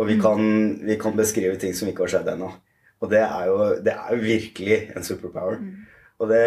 Og 0.00 0.08
vi 0.08 0.16
kan, 0.20 0.40
vi 0.86 0.96
kan 1.00 1.16
beskrive 1.16 1.58
ting 1.60 1.74
som 1.76 1.90
ikke 1.90 2.06
har 2.06 2.14
skjedd 2.14 2.32
ennå. 2.32 2.48
Og 3.00 3.12
det 3.12 3.20
er, 3.20 3.46
jo, 3.48 3.56
det 3.84 3.92
er 3.92 4.14
jo 4.14 4.24
virkelig 4.24 4.78
en 4.96 5.04
superpower. 5.04 5.60
Og 6.20 6.28
det, 6.28 6.40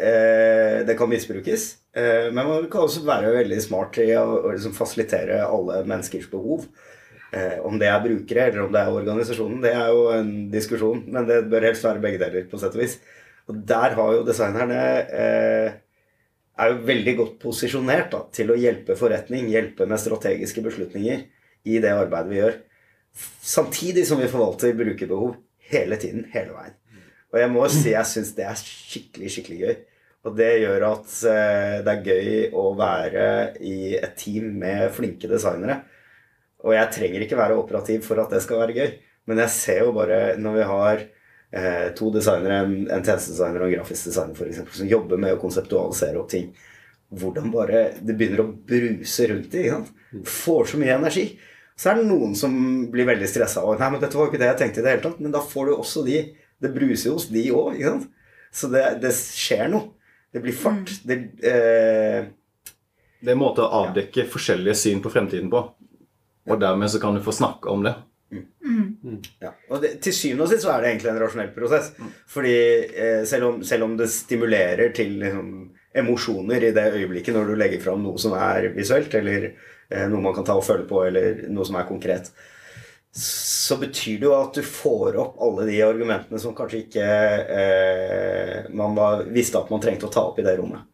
eh, 0.00 0.76
det 0.88 0.96
kan 0.96 1.08
misbrukes. 1.08 1.66
Eh, 1.96 2.28
men 2.32 2.46
man 2.46 2.68
kan 2.72 2.86
også 2.86 3.04
være 3.04 3.34
veldig 3.36 3.58
smart 3.64 3.98
i 4.00 4.08
å, 4.16 4.24
å 4.44 4.52
liksom 4.54 4.76
fasilitere 4.76 5.42
alle 5.44 5.82
menneskers 5.84 6.28
behov. 6.32 6.64
Eh, 7.30 7.58
om 7.64 7.76
det 7.78 7.86
er 7.86 8.00
brukere 8.02 8.48
eller 8.48 8.64
om 8.64 8.72
det 8.74 8.80
er 8.80 8.96
organisasjonen, 8.96 9.60
det 9.62 9.74
er 9.76 9.92
jo 9.92 10.06
en 10.14 10.32
diskusjon. 10.52 11.04
Men 11.12 11.28
det 11.28 11.42
bør 11.52 11.68
helst 11.68 11.84
være 11.86 12.02
begge 12.04 12.22
deler, 12.22 12.48
på 12.50 12.60
sett 12.60 12.76
og 12.76 12.84
vis. 12.84 12.96
Og 13.50 13.60
der 13.68 13.96
har 13.98 14.16
jo 14.16 14.24
designerne 14.26 14.80
eh, 15.20 15.76
er 16.60 16.72
jo 16.72 16.80
veldig 16.88 17.14
godt 17.20 17.36
posisjonert 17.42 18.10
da, 18.12 18.24
til 18.34 18.52
å 18.52 18.58
hjelpe 18.58 18.96
forretning, 18.98 19.48
hjelpe 19.52 19.86
med 19.88 20.00
strategiske 20.00 20.64
beslutninger 20.64 21.24
i 21.68 21.78
det 21.82 21.92
arbeidet 21.92 22.32
vi 22.32 22.40
gjør. 22.40 22.58
Samtidig 23.16 24.06
som 24.08 24.20
vi 24.20 24.28
forvalter 24.30 24.76
brukerbehov 24.78 25.34
hele 25.70 25.98
tiden, 26.00 26.26
hele 26.32 26.54
veien. 26.54 26.76
Og 27.30 27.38
jeg 27.38 27.52
må 27.52 27.66
si 27.70 27.92
jeg 27.92 28.08
syns 28.10 28.32
det 28.36 28.46
er 28.46 28.58
skikkelig, 28.58 29.30
skikkelig 29.34 29.60
gøy. 29.60 29.76
Og 30.28 30.34
det 30.36 30.50
gjør 30.60 30.84
at 30.90 31.12
eh, 31.30 31.76
det 31.86 31.92
er 31.92 32.08
gøy 32.10 32.56
å 32.58 32.64
være 32.76 33.28
i 33.64 33.94
et 33.96 34.18
team 34.20 34.50
med 34.60 34.90
flinke 34.92 35.30
designere. 35.30 35.78
Og 36.66 36.74
jeg 36.76 36.92
trenger 36.92 37.24
ikke 37.24 37.38
være 37.38 37.56
operativ 37.56 38.04
for 38.04 38.20
at 38.20 38.34
det 38.34 38.42
skal 38.44 38.60
være 38.60 38.76
gøy. 38.76 38.90
Men 39.30 39.40
jeg 39.44 39.54
ser 39.54 39.84
jo 39.86 39.94
bare 39.96 40.34
når 40.40 40.58
vi 40.58 40.66
har 40.68 41.04
eh, 41.04 41.86
to 41.96 42.10
designere, 42.12 42.58
en, 42.66 42.74
en 42.90 43.06
tjenestedesigner 43.06 43.62
og 43.62 43.70
en 43.70 43.78
grafisk 43.78 44.10
designer 44.10 44.50
eksempel, 44.50 44.76
som 44.82 44.90
jobber 44.90 45.22
med 45.22 45.36
å 45.36 45.40
konseptualisere 45.40 46.20
opp 46.20 46.28
ting, 46.34 46.50
hvordan 47.10 47.48
bare 47.54 47.86
det 48.04 48.16
begynner 48.18 48.44
å 48.44 48.50
bruse 48.52 49.30
rundt 49.30 49.56
i. 49.56 49.64
Får 50.26 50.72
så 50.72 50.82
mye 50.82 50.98
energi. 50.98 51.26
Så 51.80 51.88
er 51.88 52.00
det 52.00 52.08
noen 52.10 52.34
som 52.36 52.52
blir 52.92 53.08
veldig 53.08 53.28
stressa. 53.28 53.62
Og 53.64 53.78
'Nei, 53.80 53.88
men 53.94 54.02
dette 54.02 54.18
var 54.18 54.26
jo 54.26 54.32
ikke 54.32 54.42
det 54.42 54.50
jeg 54.50 54.60
tenkte 54.60 54.82
i 54.82 54.84
det 54.84 54.92
hele 54.92 55.04
tatt.' 55.06 55.20
Men 55.24 55.32
da 55.32 55.40
får 55.40 55.70
du 55.70 55.76
også 55.76 56.04
de. 56.04 56.18
Det 56.60 56.74
bruser 56.74 57.08
jo 57.08 57.14
hos 57.16 57.30
de 57.32 57.44
òg, 57.56 57.78
ikke 57.78 57.94
sant? 57.94 58.10
Så 58.52 58.68
det, 58.68 58.82
det 59.00 59.14
skjer 59.16 59.70
noe. 59.72 59.94
Det 60.30 60.42
blir 60.44 60.52
fart. 60.52 60.92
Det, 61.06 61.16
eh, 61.40 62.28
Det 63.20 63.28
er 63.28 63.36
en 63.36 63.40
måte 63.40 63.64
å 63.64 63.84
avdekke 63.84 64.28
forskjellige 64.28 64.76
syn 64.76 65.00
på 65.00 65.12
fremtiden 65.12 65.50
på. 65.52 65.64
Og 66.50 66.60
dermed 66.60 66.90
så 66.90 67.00
kan 67.00 67.14
du 67.14 67.20
få 67.24 67.32
snakke 67.36 67.68
om 67.72 67.82
det. 67.84 67.94
Ja, 69.40 69.50
og 69.70 69.80
det, 69.82 69.96
Til 70.04 70.14
syvende 70.14 70.46
og 70.46 70.52
sist 70.52 70.62
så 70.62 70.70
er 70.74 70.82
det 70.82 70.92
egentlig 70.92 71.10
en 71.12 71.20
rasjonell 71.20 71.50
prosess. 71.54 71.92
Fordi 72.30 72.56
eh, 72.88 73.24
selv, 73.28 73.48
om, 73.48 73.62
selv 73.64 73.88
om 73.88 73.96
det 73.98 74.08
stimulerer 74.12 74.92
til 74.96 75.16
liksom, 75.22 75.50
emosjoner 75.96 76.68
i 76.68 76.72
det 76.76 76.86
øyeblikket 76.94 77.34
når 77.34 77.50
du 77.50 77.58
legger 77.58 77.82
fram 77.82 78.02
noe 78.04 78.20
som 78.20 78.36
er 78.38 78.70
visuelt, 78.76 79.14
eller 79.18 79.50
eh, 79.50 80.06
noe 80.10 80.22
man 80.22 80.36
kan 80.36 80.46
ta 80.46 80.56
og 80.58 80.66
føle 80.66 80.86
på, 80.88 81.02
eller 81.08 81.44
noe 81.50 81.66
som 81.66 81.78
er 81.80 81.88
konkret, 81.88 82.30
så 83.10 83.74
betyr 83.80 84.20
det 84.20 84.28
jo 84.28 84.36
at 84.36 84.54
du 84.54 84.62
får 84.62 85.18
opp 85.18 85.40
alle 85.42 85.66
de 85.66 85.80
argumentene 85.82 86.38
som 86.38 86.54
kanskje 86.54 86.84
ikke 86.84 87.06
eh, 87.58 88.70
man 88.70 88.94
var, 88.94 89.24
visste 89.34 89.58
at 89.58 89.70
man 89.72 89.82
trengte 89.82 90.06
å 90.06 90.14
ta 90.14 90.28
opp 90.28 90.38
i 90.38 90.46
det 90.46 90.54
rommet. 90.60 90.86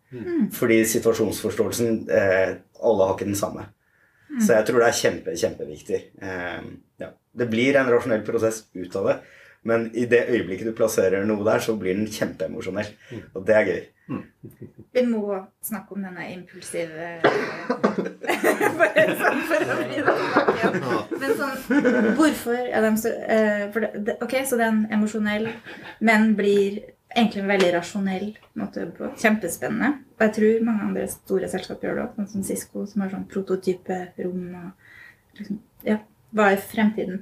Fordi 0.54 0.78
situasjonsforståelsen 0.86 1.96
eh, 2.14 2.52
Alle 2.86 3.08
har 3.08 3.16
ikke 3.16 3.26
den 3.26 3.38
samme. 3.38 3.66
Så 4.40 4.54
jeg 4.54 4.66
tror 4.68 4.82
det 4.82 4.88
er 4.88 4.98
kjempe, 5.00 5.34
kjempeviktig. 5.38 5.98
Eh, 6.22 6.60
ja. 7.02 7.10
Det 7.36 7.48
blir 7.50 7.76
en 7.76 7.90
rasjonell 7.90 8.24
prosess 8.26 8.64
ut 8.74 8.96
av 9.00 9.10
det. 9.10 9.16
Men 9.66 9.88
i 9.98 10.06
det 10.08 10.26
øyeblikket 10.30 10.68
du 10.70 10.74
plasserer 10.78 11.26
noe 11.26 11.44
der, 11.46 11.62
så 11.62 11.74
blir 11.78 11.96
den 11.98 12.10
kjempeemosjonell. 12.12 12.90
Og 13.34 13.46
det 13.48 13.56
er 13.56 13.70
gøy. 13.70 13.80
Vi 14.96 15.02
må 15.04 15.36
snakke 15.60 15.92
om 15.92 16.04
denne 16.06 16.24
impulsive 16.32 17.08
Bare 18.80 19.04
sånn 19.18 19.42
for 19.44 19.60
å 19.60 19.76
bli 19.76 19.98
tilbake 19.98 20.54
igjen. 20.54 20.76
Men 21.20 21.34
sånn, 21.36 22.08
hvorfor 22.16 22.60
er 22.64 22.86
de 22.86 22.92
så 23.02 23.12
uh, 23.12 23.76
det, 24.06 24.14
Ok, 24.24 24.36
så 24.48 24.58
den 24.60 24.84
emosjonell, 24.92 25.50
men 26.00 26.32
blir 26.38 26.78
egentlig 27.16 27.42
en 27.42 27.50
veldig 27.50 27.70
rasjonell 27.74 28.26
måte 28.60 28.86
på. 28.96 29.10
Kjempespennende. 29.20 29.92
Og 30.16 30.24
jeg 30.26 30.34
tror 30.38 30.64
mange 30.68 30.88
andre 30.88 31.06
store 31.12 31.50
selskaper 31.52 31.88
gjør 31.88 31.98
det 31.98 32.04
òg, 32.06 32.16
sånn 32.16 32.30
som 32.32 32.46
Cisco, 32.48 32.84
som 32.88 33.04
har 33.04 33.12
sånn 33.12 33.28
prototype 33.32 34.00
rom 34.22 34.46
og 34.62 35.40
liksom, 35.40 35.60
Ja, 35.86 36.00
hva 36.36 36.50
er 36.52 36.64
fremtiden? 36.72 37.20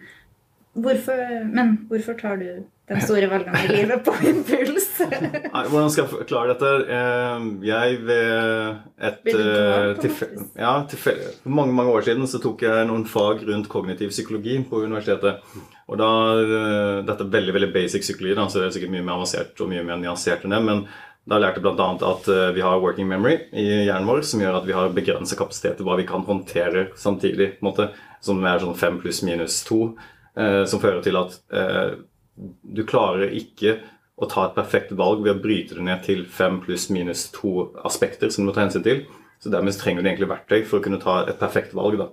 Hvorfor, 0.75 1.21
men 1.47 1.77
hvorfor 1.91 2.19
tar 2.19 2.39
du 2.41 2.49
de 2.89 2.99
store 3.01 3.29
valgene 3.31 3.61
i 3.65 3.69
livet 3.73 4.03
på 4.05 4.13
impuls? 4.29 4.89
Hvordan 5.71 5.91
skal 5.93 6.03
jeg 6.05 6.11
forklare 6.13 6.53
dette? 6.53 6.73
Eh, 6.97 7.47
Jeg 7.65 7.99
ved 8.05 8.77
et 9.01 9.31
eh, 9.33 9.95
på 9.95 10.03
tilfe- 10.05 10.29
ja, 10.61 10.75
tilfe- 10.91 11.17
For 11.43 11.55
mange 11.57 11.73
mange 11.77 11.95
år 11.97 12.05
siden 12.05 12.29
så 12.29 12.41
tok 12.45 12.63
jeg 12.67 12.89
noen 12.91 13.07
fag 13.09 13.41
rundt 13.49 13.71
kognitiv 13.73 14.13
psykologi 14.13 14.59
på 14.69 14.83
universitetet. 14.85 15.41
Og 15.89 15.99
da, 16.01 16.11
eh, 16.43 17.01
Dette 17.09 17.25
er 17.27 17.33
veldig 17.39 17.57
veldig 17.57 17.73
basic 17.75 18.05
psykologi, 18.05 18.37
da, 18.39 18.47
så 18.49 18.61
det 18.61 18.69
er 18.71 18.77
sikkert 18.79 18.95
mye 18.99 19.05
mer 19.09 19.17
avansert 19.19 19.61
og 19.65 19.73
mye 19.73 19.85
mer 19.85 20.01
nyansert 20.05 20.45
enn 20.45 20.55
det. 20.57 20.63
Men 20.69 20.87
da 21.29 21.39
lærte 21.41 21.57
jeg 21.61 21.65
bl.a. 21.65 21.91
at 22.13 22.29
eh, 22.29 22.49
vi 22.53 22.61
har 22.65 22.81
working 22.85 23.09
memory 23.09 23.39
i 23.57 23.65
hjernen 23.89 24.09
vår, 24.09 24.21
som 24.29 24.41
gjør 24.45 24.61
at 24.61 24.67
vi 24.69 24.77
har 24.77 24.93
begrenset 24.93 25.39
kapasitet 25.41 25.79
til 25.81 25.87
hva 25.89 25.97
vi 25.97 26.05
kan 26.09 26.25
håndtere 26.29 26.91
samtidig. 27.01 27.55
på 27.59 27.65
en 27.65 27.71
måte, 27.73 27.91
Som 28.25 28.45
er 28.45 28.59
sånn 28.61 28.77
fem 28.77 29.01
pluss 29.01 29.23
minus 29.25 29.63
to. 29.65 29.95
eh, 30.37 30.65
Som 30.69 30.81
fører 30.81 31.03
til 31.03 31.17
at 31.17 31.39
eh, 31.53 31.95
du 32.37 32.83
klarer 32.87 33.35
ikke 33.35 33.79
å 34.15 34.29
ta 34.31 34.47
et 34.47 34.57
perfekt 34.57 34.95
valg 34.99 35.25
ved 35.25 35.35
å 35.35 35.43
bryte 35.43 35.77
det 35.77 35.85
ned 35.87 36.05
til 36.07 36.25
fem 36.31 36.61
pluss 36.63 36.87
minus 36.95 37.29
to 37.35 37.71
aspekter 37.87 38.31
som 38.31 38.45
du 38.45 38.51
må 38.51 38.55
ta 38.57 38.65
hensyn 38.65 38.85
til. 38.87 39.05
Så 39.43 39.51
dermed 39.53 39.77
trenger 39.77 40.03
du 40.03 40.09
egentlig 40.09 40.31
verktøy 40.31 40.63
for 40.65 40.79
å 40.79 40.85
kunne 40.85 41.01
ta 41.03 41.23
et 41.29 41.41
perfekt 41.41 41.75
valg. 41.77 41.99
da. 42.01 42.09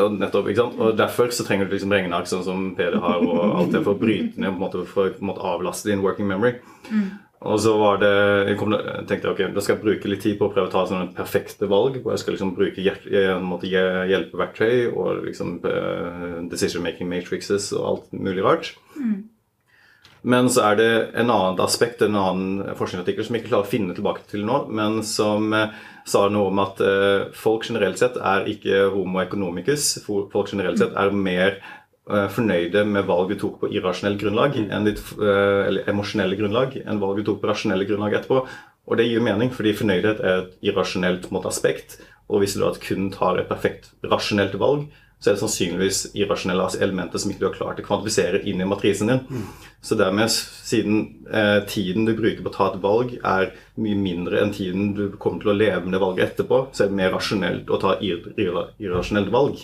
Og, 0.00 0.14
nettopp, 0.16 0.48
ikke 0.48 0.62
sant? 0.62 0.78
og 0.80 0.96
Derfor 0.96 1.32
så 1.36 1.44
trenger 1.44 1.68
du 1.68 1.74
liksom 1.74 1.92
regneark 1.92 2.28
sånn 2.30 2.44
som 2.46 2.70
Peder 2.76 3.02
har, 3.04 3.20
og 3.20 3.58
alt 3.58 3.74
det 3.74 3.82
for 3.84 3.92
å 3.92 4.00
bryte 4.00 4.40
ned, 4.40 4.54
på 4.54 4.56
en 4.56 4.62
måte, 4.62 4.86
for 4.88 5.10
å 5.10 5.12
på 5.12 5.20
en 5.20 5.28
måte 5.28 5.44
avlaste 5.44 5.90
din 5.90 6.04
working 6.04 6.26
memory. 6.30 6.56
Og 7.42 7.58
så 7.62 7.72
var 7.78 7.98
det, 7.98 8.12
jeg 8.52 8.58
kom, 8.60 8.74
jeg 8.76 9.24
ok, 9.26 9.40
da 9.54 9.64
skal 9.64 9.74
jeg 9.74 9.82
bruke 9.82 10.10
litt 10.10 10.22
tid 10.22 10.38
på 10.38 10.46
å 10.46 10.52
prøve 10.52 10.68
å 10.68 10.72
ta 10.72 10.84
sånne 10.86 11.10
perfekte 11.16 11.66
valg. 11.70 11.98
hvor 12.02 12.14
Jeg 12.14 12.22
skal 12.22 12.36
liksom 12.36 12.54
bruke 12.54 12.84
eh, 12.86 14.08
hjelpeverktøy 14.12 14.92
og 14.92 15.24
liksom 15.26 15.58
eh, 15.66 16.40
decision 16.52 16.84
making 16.86 17.10
matrices 17.10 17.72
og 17.74 17.86
alt 17.88 18.14
mulig 18.14 18.46
rart. 18.46 18.72
Men 20.22 20.46
så 20.54 20.68
er 20.68 20.78
det 20.78 20.90
en 21.18 21.32
annen 21.34 21.58
aspekt, 21.64 22.04
en 22.06 22.14
annen 22.14 22.76
forskningsartikkel 22.78 23.26
som 23.26 23.34
jeg 23.34 23.42
ikke 23.42 23.56
klarer 23.56 23.66
å 23.66 23.72
finne 23.72 23.96
tilbake 23.96 24.22
til 24.30 24.44
nå, 24.46 24.60
men 24.70 25.00
som 25.02 25.50
eh, 25.58 25.74
sa 26.06 26.28
noe 26.30 26.52
om 26.52 26.62
at 26.62 26.78
folk 27.38 27.66
generelt 27.66 27.98
sett 27.98 28.16
er 28.18 28.46
ikke 28.50 28.88
homo 28.90 29.20
economicus. 29.22 30.00
Folk 30.02 30.50
generelt 30.50 30.80
sett 30.82 30.96
er 30.98 31.14
mer 31.14 31.60
fornøyde 32.08 32.82
med 32.88 33.06
valg 33.06 33.30
du 33.30 33.36
tok 33.38 33.60
på 33.60 33.70
irrasjonelt 33.70 34.18
grunnlag, 34.20 34.56
enn 34.58 34.88
ditt, 34.88 35.02
eh, 35.22 35.68
eller 35.68 35.88
emosjonelle 35.90 36.38
grunnlag, 36.38 36.74
enn 36.82 37.00
valg 37.02 37.20
du 37.20 37.28
tok 37.28 37.40
på 37.42 37.50
rasjonelle 37.50 37.86
grunnlag 37.86 38.18
etterpå. 38.18 38.42
Og 38.90 38.98
det 38.98 39.06
gir 39.06 39.22
mening, 39.22 39.52
fordi 39.54 39.76
fornøydhet 39.78 40.20
er 40.20 40.40
et 40.40 40.56
irrasjonelt 40.66 41.30
måte, 41.30 41.46
aspekt. 41.46 42.00
Og 42.28 42.42
hvis 42.42 42.56
du 42.56 42.64
da 42.64 42.72
kun 42.82 43.10
tar 43.14 43.38
et 43.38 43.48
perfekt 43.48 43.92
rasjonelt 44.02 44.58
valg, 44.58 44.88
så 45.22 45.30
er 45.30 45.36
det 45.36 45.42
sannsynligvis 45.44 46.00
irrasjonelle 46.18 46.64
elementer 46.82 47.22
som 47.22 47.30
ikke 47.30 47.44
du 47.44 47.46
har 47.46 47.54
klart 47.54 47.78
å 47.78 47.86
kvantifisere 47.86 48.40
inn 48.42 48.58
i 48.58 48.66
matrisen 48.66 49.12
din. 49.12 49.44
Så 49.82 49.94
dermed, 49.98 50.30
siden 50.30 50.98
eh, 51.30 51.60
tiden 51.70 52.08
du 52.08 52.12
bruker 52.18 52.42
på 52.42 52.50
å 52.50 52.54
ta 52.54 52.66
et 52.72 52.80
valg, 52.82 53.14
er 53.22 53.52
mye 53.82 53.98
mindre 53.98 54.40
enn 54.42 54.52
tiden 54.54 54.92
du 54.98 55.04
kommer 55.22 55.42
til 55.42 55.52
å 55.52 55.56
leve 55.56 55.84
med 55.86 55.94
det 55.94 56.02
valget 56.02 56.24
etterpå, 56.26 56.58
så 56.74 56.84
er 56.84 56.90
det 56.90 56.98
mer 56.98 57.14
rasjonelt 57.14 57.70
å 57.70 57.78
ta 57.82 57.94
ir 58.02 58.28
irrasjonelt 58.36 59.32
valg 59.32 59.62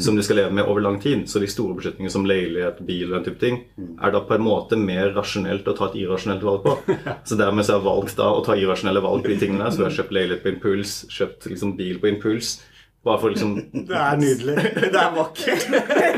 som 0.00 0.16
du 0.16 0.24
skal 0.24 0.40
leve 0.40 0.56
med 0.56 0.68
over 0.68 0.84
lang 0.84 0.98
tid. 1.04 1.28
Så 1.28 1.40
de 1.40 1.48
store 1.52 1.76
beslutningene 1.78 2.12
som 2.12 2.28
leilighet, 2.28 2.80
bil 2.84 3.10
og 3.10 3.18
den 3.18 3.28
type 3.28 3.40
ting, 3.44 3.62
er 4.00 4.12
da 4.12 4.24
på 4.24 4.36
en 4.36 4.44
måte 4.44 4.80
mer 4.80 5.12
rasjonelt 5.16 5.68
å 5.68 5.76
ta 5.76 5.90
et 5.90 6.00
irrasjonelt 6.00 6.44
valg 6.48 6.64
på. 6.64 6.76
Så 7.28 7.36
dermed 7.40 7.64
så 7.64 7.76
har 7.76 7.82
jeg 7.82 7.88
valgt 7.88 8.20
da 8.20 8.32
å 8.32 8.44
ta 8.44 8.56
irrasjonelle 8.56 9.04
valg 9.04 9.24
på 9.24 9.32
de 9.32 9.40
tingene. 9.46 9.68
Så 9.68 9.84
jeg 9.84 9.90
har 9.90 9.98
kjøpt 10.00 10.16
leilighet 10.16 10.44
på 10.44 10.54
impuls, 10.56 11.00
kjøpt 11.12 11.48
liksom 11.52 11.76
bil 11.80 12.00
på 12.00 12.12
impuls. 12.12 12.56
Bare 13.04 13.20
for 13.20 13.34
liksom 13.34 13.54
Det 13.90 13.98
er 14.00 14.16
nydelig. 14.20 14.56
Det 14.80 14.94
er 15.00 15.12
vakkert. 15.16 15.66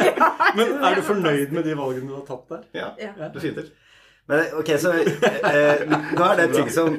Men 0.59 0.73
er 0.87 0.95
du 0.95 1.03
fornøyd 1.07 1.53
med 1.57 1.67
de 1.67 1.75
valgene 1.79 2.09
du 2.13 2.15
har 2.21 2.25
tatt 2.29 2.49
der? 2.53 2.65
Ja, 2.79 2.89
Ja. 3.03 3.29
definitivt. 3.35 3.73
Men 4.27 4.43
ok, 4.59 4.73
så 4.83 4.91
eh, 4.97 5.85
nå 5.87 6.25
er 6.31 6.41
det 6.41 6.49
ting 6.57 6.71
som 6.75 6.97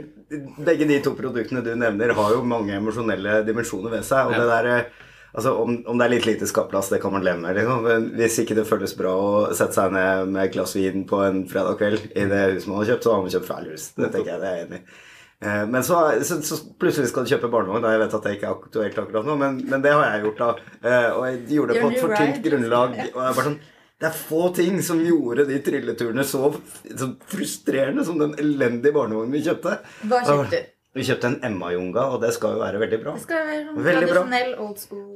Begge 0.64 0.84
de 0.88 0.98
to 1.04 1.12
produktene 1.16 1.62
du 1.64 1.70
nevner, 1.80 2.12
har 2.16 2.34
jo 2.36 2.42
mange 2.44 2.74
emosjonelle 2.76 3.42
dimensjoner 3.48 3.94
ved 3.96 4.04
seg. 4.08 4.28
Og 4.28 4.34
Ja. 4.36 4.40
det 4.44 4.48
der, 4.52 4.66
eh, 4.74 5.06
altså 5.40 5.54
om, 5.62 5.78
om 5.88 5.98
det 6.00 6.06
er 6.06 6.12
litt 6.18 6.26
lite 6.28 6.48
skapplass, 6.52 6.90
det 6.92 7.00
kan 7.04 7.14
man 7.16 7.24
leve 7.24 7.40
med. 7.40 7.56
Liksom. 7.56 7.84
Men 7.88 8.10
hvis 8.20 8.36
ikke 8.44 8.56
det 8.60 8.68
føles 8.68 8.96
bra 9.00 9.14
å 9.16 9.30
sette 9.56 9.76
seg 9.80 9.96
ned 9.96 10.28
med 10.36 10.44
et 10.50 10.54
glass 10.58 10.76
vin 10.76 11.06
på 11.08 11.22
en 11.24 11.46
fredag 11.48 11.80
kveld 11.80 12.10
i 12.12 12.26
det 12.28 12.42
huset 12.58 12.68
man 12.68 12.82
har 12.82 12.90
kjøpt, 12.92 13.08
så 13.08 13.14
har 13.16 13.24
man 13.24 13.32
kjøpt 13.38 13.48
feil 13.54 13.70
hus. 13.72 13.86
Det 13.96 14.12
tenker 14.18 14.34
jeg 14.34 14.44
det 14.44 14.52
er 14.52 14.66
enig 14.66 14.82
i. 14.82 14.98
Eh, 15.42 15.64
Men 15.70 15.84
så, 15.86 15.98
så, 16.26 16.40
så 16.42 16.58
plutselig 16.82 17.12
skal 17.12 17.26
du 17.28 17.30
kjøpe 17.36 17.50
barnevogn. 17.54 17.86
Jeg 17.86 18.00
vet 18.02 18.14
at 18.18 18.24
det 18.28 18.36
ikke 18.38 18.48
er 18.50 18.56
aktuelt 18.58 19.02
akkurat 19.04 19.28
nå, 19.28 19.36
men, 19.38 19.60
men 19.70 19.84
det 19.86 19.92
har 19.94 20.06
jeg 20.16 20.24
gjort, 20.26 20.40
da. 20.44 20.78
Eh, 20.82 21.10
Og 21.14 21.26
jeg 21.28 21.42
gjorde 21.58 21.74
det 21.76 21.82
på 21.84 21.92
et 21.92 22.00
for 22.02 22.16
tynt 22.18 22.40
grunnlag. 22.46 22.96
Og 23.14 23.20
jeg 23.22 23.36
bare 23.42 23.50
sånn 23.52 23.60
det 23.98 24.06
er 24.12 24.14
få 24.14 24.54
ting 24.54 24.76
som 24.86 25.00
gjorde 25.02 25.48
de 25.50 25.56
trilleturene 25.66 26.22
så, 26.30 26.52
så 26.86 27.08
frustrerende 27.32 28.04
som 28.06 28.20
den 28.22 28.36
elendige 28.38 28.94
barnevognen 28.94 29.34
vi 29.34 29.42
kjøpte. 29.42 29.80
Hva 30.06 30.20
kjøpte 30.28 30.52
du? 30.54 30.68
Vi 30.98 31.06
kjøpte 31.08 31.30
en 31.32 31.40
Emma-junga, 31.46 32.04
og 32.14 32.22
det 32.22 32.30
skal 32.36 32.56
jo 32.56 32.62
være 32.62 32.80
veldig 32.84 33.00
bra. 33.02 33.16
Det 33.18 33.24
skal 33.26 33.48
være 33.48 33.74
veldig 33.74 34.06
Tradisjonell 34.12 34.54
bra. 34.54 34.68
old 34.68 34.78
school. 34.82 35.10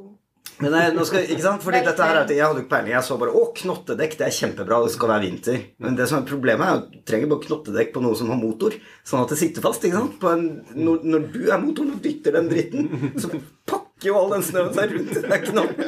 Men 0.62 0.76
jeg, 0.78 0.94
nå 0.94 1.04
skal, 1.10 1.26
ikke 1.26 1.44
sant? 1.44 1.64
Fordi 1.66 1.80
dette 1.86 2.06
her 2.06 2.20
er. 2.20 2.32
Jeg 2.34 2.46
hadde 2.46 2.62
jo 2.62 2.64
ikke 2.66 2.74
peiling. 2.76 2.94
Jeg 2.94 3.06
så 3.08 3.18
bare 3.22 3.34
å, 3.34 3.44
knottedekk, 3.58 4.18
det 4.20 4.28
er 4.28 4.36
kjempebra, 4.36 4.82
det 4.86 4.94
skal 4.94 5.10
være 5.10 5.26
vinter. 5.26 5.64
Men 5.82 5.98
det 5.98 6.06
som 6.10 6.20
er 6.20 6.28
problemet 6.30 6.68
er 6.68 6.82
at 6.82 6.92
du 6.92 7.00
trenger 7.08 7.32
bare 7.32 7.46
knottedekk 7.48 7.94
på 7.96 8.04
noe 8.06 8.18
som 8.20 8.30
har 8.34 8.42
motor, 8.42 8.76
sånn 9.08 9.24
at 9.26 9.34
det 9.34 9.40
sitter 9.42 9.66
fast. 9.66 9.88
ikke 9.88 10.04
sant? 10.04 10.20
På 10.22 10.34
en, 10.36 10.46
når, 10.78 11.08
når 11.16 11.26
du 11.34 11.42
er 11.48 11.64
motoren 11.64 11.96
og 11.96 12.04
dytter 12.06 12.38
den 12.38 12.52
dritten, 12.52 12.92
så 13.22 13.32
jo 14.10 14.16
all 14.18 14.32
den 14.34 14.44
snøen 14.46 14.74
seg 14.76 14.94
rundt 14.96 15.12
i 15.12 15.22
den 15.26 15.44
knoppen. 15.46 15.86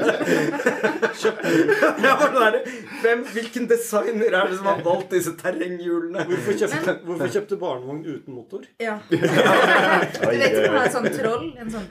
Hvem, 3.04 3.24
hvilken 3.34 3.68
designer 3.72 4.38
er 4.38 4.52
det 4.52 4.58
som 4.60 4.70
har 4.70 4.82
valgt 4.86 5.16
disse 5.16 5.34
terrenghjulene? 5.40 6.26
Hvorfor 6.30 6.58
kjøpte, 6.62 6.96
hvorfor 7.08 7.34
kjøpte 7.36 7.60
barnevogn 7.62 8.04
uten 8.06 8.38
motor? 8.38 8.68
Ja. 8.82 9.00
Du 9.14 10.40
vet 10.40 10.56
ikke 10.56 10.70
om 10.70 10.76
det 10.76 10.80
er 10.80 10.88
et 10.88 10.96
sånt 10.96 11.16
troll, 11.18 11.46
en 11.62 11.72
sånn 11.72 11.88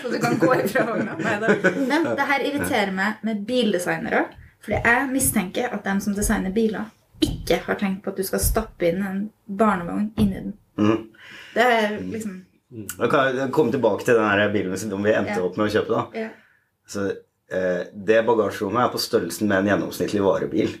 så 0.00 0.10
du 0.12 0.16
kan 0.20 0.38
gå 0.40 0.50
ifra 0.60 0.84
vogna. 0.88 1.16
Men 1.20 2.08
det 2.16 2.26
her 2.32 2.44
irriterer 2.46 2.92
meg 2.94 3.24
med 3.26 3.44
bildesignere. 3.48 4.26
Fordi 4.60 4.80
jeg 4.84 5.08
mistenker 5.10 5.72
at 5.72 5.86
de 5.86 5.94
som 6.04 6.16
designer 6.16 6.52
biler, 6.52 6.90
ikke 7.24 7.60
har 7.66 7.78
tenkt 7.80 8.04
på 8.04 8.12
at 8.12 8.20
du 8.20 8.24
skal 8.26 8.42
stappe 8.42 8.88
inn 8.88 9.02
en 9.04 9.24
barnevogn 9.46 10.10
inni 10.20 10.40
den. 10.40 10.54
Mm. 10.80 11.08
Det 11.54 11.64
er 11.64 11.96
liksom 12.00 12.38
jeg 12.70 13.50
komme 13.54 13.74
tilbake 13.74 14.06
til 14.06 14.18
den 14.18 14.52
bilen 14.54 14.78
som 14.78 15.02
vi 15.02 15.14
endte 15.14 15.40
opp 15.42 15.58
med 15.58 15.66
å 15.66 15.72
kjøpe. 15.74 15.90
da. 15.96 16.22
ja. 16.26 16.28
Så, 16.90 17.06
eh, 17.50 17.82
det 17.94 18.22
bagasjerommet 18.26 18.84
er 18.84 18.92
på 18.92 19.02
størrelsen 19.02 19.50
med 19.50 19.62
en 19.62 19.70
gjennomsnittlig 19.72 20.22
varebil. 20.24 20.72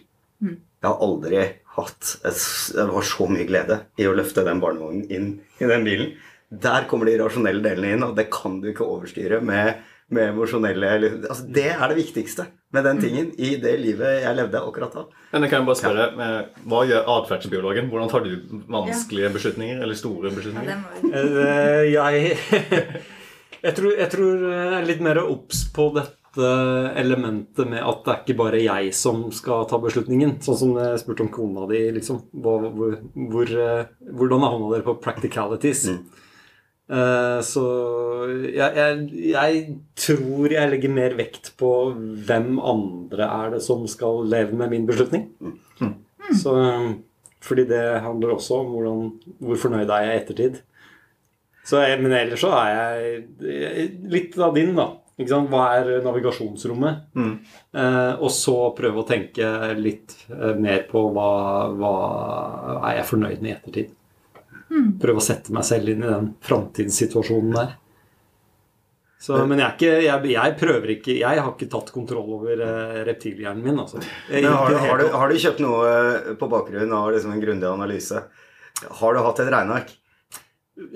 Mm. 0.42 0.56
Jeg 0.80 0.88
har 0.88 1.04
aldri 1.04 1.42
hatt 1.76 2.16
et, 2.24 2.40
Jeg 2.74 2.86
har 2.94 3.06
så 3.06 3.26
mye 3.30 3.46
glede 3.46 3.80
i 4.00 4.08
å 4.08 4.14
løfte 4.16 4.46
den 4.46 4.62
barnevognen 4.62 5.06
inn 5.12 5.30
i 5.60 5.68
den 5.70 5.86
bilen. 5.86 6.14
Der 6.50 6.86
kommer 6.90 7.06
de 7.06 7.18
rasjonelle 7.20 7.62
delene 7.62 7.94
inn, 7.94 8.06
og 8.06 8.16
det 8.16 8.30
kan 8.32 8.58
du 8.62 8.70
ikke 8.72 8.88
overstyre 8.88 9.38
med, 9.44 9.82
med 10.10 10.32
emosjonelle 10.32 10.88
eller- 10.96 11.18
altså, 11.28 11.44
Det 11.52 11.66
er 11.70 11.88
det 11.88 11.96
viktigste 12.00 12.46
med 12.72 12.84
den 12.84 13.00
tingen 13.00 13.32
i 13.38 13.56
det 13.62 13.76
livet 13.80 14.22
jeg 14.24 14.36
levde 14.36 14.58
akkurat 14.60 14.92
da. 14.94 15.04
Men 15.32 15.42
jeg 15.42 15.50
kan 15.50 15.66
bare 15.66 15.76
spørre, 15.78 16.06
eh, 16.18 16.46
Hva 16.66 16.84
gjør 16.86 17.06
atferdsbiologen? 17.16 17.90
Hvordan 17.90 18.10
tar 18.10 18.24
du 18.26 18.62
vanskelige 18.70 19.30
beslutninger? 19.34 19.82
Eller 19.82 19.94
store 19.94 20.30
beslutninger? 20.30 20.66
Ja, 20.70 21.20
Eh, 21.20 21.92
jeg 21.92 22.36
jeg 23.64 23.74
tror, 23.76 23.92
jeg 23.98 24.10
tror 24.10 24.48
jeg 24.50 24.72
er 24.82 24.86
litt 24.86 25.00
mer 25.04 25.18
obs 25.24 25.64
på 25.74 25.90
dette 25.94 26.16
elementet 26.96 27.66
med 27.68 27.82
at 27.82 28.04
det 28.06 28.12
er 28.12 28.20
ikke 28.22 28.36
bare 28.38 28.60
jeg 28.62 28.92
som 28.94 29.24
skal 29.34 29.64
ta 29.66 29.78
beslutningen. 29.82 30.36
Sånn 30.44 30.56
som 30.60 30.74
jeg 30.78 31.00
spurte 31.02 31.24
om 31.26 31.28
kona 31.34 31.66
di. 31.70 31.80
liksom. 31.96 32.20
Hvor, 32.34 32.68
hvor, 32.70 32.96
hvordan 33.14 33.88
hvordan 34.14 34.44
hånda 34.46 34.70
dere 34.76 34.86
på 34.86 34.94
practicalities? 35.02 35.88
Mm. 35.90 36.04
Eh, 36.90 37.40
så 37.46 37.64
jeg, 38.50 38.70
jeg, 38.74 39.02
jeg 39.30 39.60
tror 40.06 40.54
jeg 40.56 40.72
legger 40.72 40.94
mer 40.94 41.14
vekt 41.18 41.52
på 41.60 41.70
hvem 42.26 42.56
andre 42.58 43.28
er 43.28 43.52
det 43.54 43.60
som 43.62 43.86
skal 43.90 44.24
leve 44.30 44.58
med 44.58 44.74
min 44.74 44.88
beslutning. 44.88 45.28
Så, 46.30 46.54
fordi 47.42 47.64
det 47.70 47.82
handler 48.04 48.36
også 48.36 48.60
om 48.62 48.74
hvordan, 48.74 49.06
hvor 49.42 49.58
fornøyd 49.58 49.90
er 49.90 50.04
jeg 50.06 50.12
i 50.12 50.20
ettertid. 50.20 50.58
Så 51.66 51.82
jeg, 51.84 52.00
men 52.02 52.14
ellers 52.16 52.42
så 52.42 52.50
er 52.54 52.70
jeg 52.74 53.88
litt 54.10 54.38
av 54.38 54.54
din, 54.56 54.74
da. 54.78 54.92
Hva 55.20 55.64
er 55.76 55.90
navigasjonsrommet? 56.04 57.02
Mm. 57.18 57.32
Eh, 57.76 58.12
og 58.22 58.30
så 58.32 58.56
prøve 58.76 59.02
å 59.02 59.08
tenke 59.08 59.50
litt 59.76 60.14
eh, 60.32 60.54
mer 60.56 60.86
på 60.88 61.02
hva, 61.12 61.30
hva 61.76 61.94
er 62.88 63.00
jeg 63.00 63.10
fornøyd 63.10 63.42
med 63.42 63.50
i 63.50 63.56
ettertid. 63.58 63.90
Prøve 64.70 65.18
å 65.18 65.24
sette 65.24 65.54
meg 65.54 65.66
selv 65.66 65.90
inn 65.90 66.04
i 66.04 66.10
den 66.10 66.32
framtidssituasjonen 66.46 67.54
der. 67.56 67.78
Så, 69.20 69.36
men 69.44 69.58
jeg, 69.60 69.66
er 69.66 69.74
ikke, 69.76 69.96
jeg, 70.00 70.28
jeg 70.32 70.52
prøver 70.56 70.90
ikke 70.94 71.14
Jeg 71.18 71.40
har 71.44 71.48
ikke 71.52 71.66
tatt 71.68 71.90
kontroll 71.92 72.30
over 72.38 72.62
eh, 72.64 73.00
reptilhjernen 73.04 73.60
min. 73.66 73.80
Altså. 73.82 74.00
Men 74.30 74.46
har, 74.48 74.76
har, 74.80 75.02
du, 75.02 75.10
har 75.12 75.28
du 75.32 75.40
kjøpt 75.42 75.60
noe 75.60 75.90
eh, 75.90 76.30
på 76.40 76.48
bakgrunn 76.48 76.94
av 76.96 77.10
liksom 77.12 77.34
en 77.34 77.42
grundig 77.42 77.68
analyse? 77.68 78.22
Har 79.00 79.12
du 79.12 79.20
hatt 79.20 79.42
et 79.44 79.50
regneark? 79.52 79.92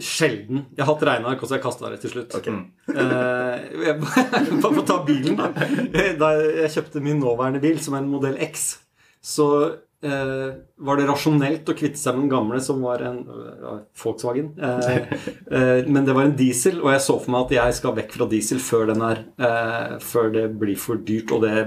Sjelden. 0.00 0.62
Jeg 0.72 0.80
har 0.80 0.88
hatt 0.88 1.04
regneark, 1.04 1.42
og 1.42 1.50
så 1.50 1.56
har 1.56 1.60
jeg 1.60 1.66
kasta 1.66 1.90
det 1.92 2.00
til 2.00 2.14
slutt. 2.14 2.38
Okay. 2.38 2.62
Eh, 2.94 3.66
jeg, 3.90 3.98
Bare 4.06 4.72
får 4.78 4.88
ta 4.88 4.98
bilen, 5.04 5.36
da. 5.42 5.50
Da 6.22 6.32
jeg 6.40 6.72
kjøpte 6.78 7.04
min 7.04 7.20
nåværende 7.20 7.60
bil, 7.60 7.76
som 7.84 7.98
er 7.98 8.06
en 8.06 8.12
modell 8.14 8.40
X, 8.48 8.70
så 9.20 9.50
eh, 10.04 10.50
var 10.86 10.98
det 10.98 11.06
rasjonelt 11.08 11.68
å 11.68 11.76
kvitte 11.76 12.00
seg 12.00 12.16
med 12.16 12.26
den 12.26 12.32
gamle, 12.34 12.60
som 12.62 12.82
var 12.84 13.02
en 13.06 13.22
uh, 13.26 13.80
Volkswagen. 13.98 14.52
Uh, 14.58 15.82
men 15.92 16.04
det 16.06 16.14
var 16.16 16.28
en 16.28 16.36
diesel, 16.38 16.78
og 16.82 16.92
jeg 16.94 17.02
så 17.06 17.16
for 17.22 17.34
meg 17.34 17.46
at 17.46 17.56
jeg 17.56 17.78
skal 17.80 17.96
vekk 17.98 18.14
fra 18.18 18.28
diesel 18.30 18.62
før, 18.62 18.86
den 18.92 19.02
er, 19.06 19.24
før 20.04 20.30
det 20.34 20.44
blir 20.60 20.78
for 20.80 21.00
dyrt, 21.00 21.34
og 21.34 21.44
det 21.46 21.66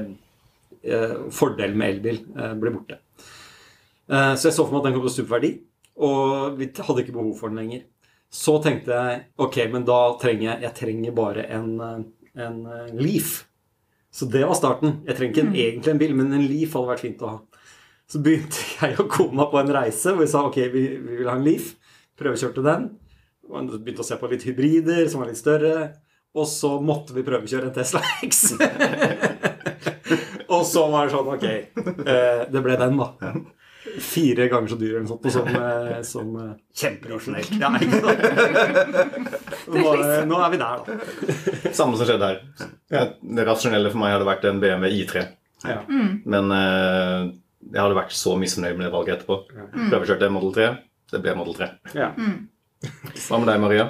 fordelen 1.36 1.76
med 1.76 1.98
elbil 1.98 2.20
blir 2.62 2.72
borte. 2.72 3.00
Så 4.08 4.48
jeg 4.48 4.56
så 4.56 4.64
for 4.64 4.72
meg 4.72 4.80
at 4.80 4.86
den 4.86 4.94
kom 4.96 5.04
til 5.04 5.10
å 5.10 5.16
stupe 5.18 5.34
verdi, 5.34 5.50
og 6.00 6.56
vi 6.62 6.70
hadde 6.78 7.04
ikke 7.04 7.16
behov 7.18 7.34
for 7.42 7.52
den 7.52 7.60
lenger. 7.60 7.82
Så 8.32 8.56
tenkte 8.64 8.96
jeg 8.96 9.26
ok, 9.44 9.58
men 9.74 9.84
da 9.88 10.00
trenger 10.22 10.46
jeg, 10.46 10.64
jeg 10.64 10.78
trenger 10.78 11.18
bare 11.18 11.44
en, 11.58 11.74
en 12.40 12.62
Leaf. 12.96 13.42
Så 14.18 14.26
det 14.26 14.46
var 14.48 14.56
starten. 14.58 15.02
Jeg 15.06 15.18
trenger 15.18 15.34
ikke 15.34 15.44
en, 15.44 15.56
egentlig 15.56 15.92
en 15.92 16.00
bil, 16.02 16.14
men 16.18 16.32
en 16.34 16.46
Leaf 16.48 16.74
hadde 16.78 16.90
vært 16.90 17.04
fint 17.04 17.22
å 17.22 17.34
ha. 17.34 17.38
Så 18.08 18.22
begynte 18.24 18.56
jeg 18.82 18.98
å 19.02 19.08
kona 19.12 19.50
på 19.52 19.60
en 19.62 19.74
reise 19.76 20.14
hvor 20.14 20.24
vi 20.24 20.32
sa 20.32 20.46
ok, 20.48 20.58
vi, 20.74 20.84
vi 21.04 21.20
vil 21.22 21.30
ha 21.30 21.36
en 21.38 21.46
Leaf. 21.48 21.74
Prøvekjørte 22.18 22.64
den. 22.66 22.90
Begynte 23.48 24.04
å 24.04 24.08
se 24.08 24.18
på 24.20 24.30
litt 24.32 24.46
hybrider 24.48 25.06
som 25.12 25.22
var 25.22 25.30
litt 25.32 25.40
større. 25.40 25.76
Og 26.38 26.46
så 26.50 26.76
måtte 26.84 27.16
vi 27.16 27.24
prøvekjøre 27.26 27.70
en 27.70 27.76
Tesla 27.76 28.02
X. 28.28 28.54
og 30.48 30.64
så 30.68 30.88
var 30.92 31.08
det 31.08 31.14
sånn 31.14 31.30
ok, 31.34 31.46
eh, 31.48 32.42
det 32.52 32.62
ble 32.64 32.76
den, 32.80 33.00
da. 33.00 33.08
Fire 34.04 34.46
ganger 34.52 34.70
så 34.70 34.78
dyr 34.78 34.98
eller 34.98 35.06
noe 35.08 35.14
sånt 35.16 35.32
som, 35.34 35.48
eh, 35.48 36.02
som 36.06 36.36
eh, 36.44 36.52
Kjemperasjonelt. 36.78 37.56
ja. 37.58 37.72
Nå, 39.68 39.94
nå 40.28 40.38
er 40.44 40.54
vi 40.54 40.60
der, 40.62 40.84
da. 40.86 41.00
Samme 41.76 41.98
som 41.98 42.06
skjedde 42.08 42.30
her. 42.30 42.38
Det 43.20 43.48
rasjonelle 43.48 43.90
for 43.92 44.00
meg 44.04 44.14
hadde 44.16 44.28
vært 44.28 44.46
en 44.48 44.62
BMW 44.64 45.02
I3. 45.02 45.26
Ja. 45.66 45.80
Men 46.30 46.54
eh, 46.56 47.20
jeg 47.74 47.82
hadde 47.82 47.98
vært 47.98 48.16
så 48.16 48.36
misfornøyd 48.40 48.78
med 48.78 48.88
det 48.88 48.94
valget 48.94 49.16
etterpå. 49.18 49.40
Prøvekjørte 49.76 50.30
Model 50.34 50.54
3. 50.56 50.68
Det 51.12 51.24
ble 51.24 51.36
Model 51.40 51.58
3. 51.58 51.70
Ja. 51.98 52.12
Hva 53.28 53.40
med 53.42 53.50
deg, 53.50 53.62
Maria? 53.64 53.88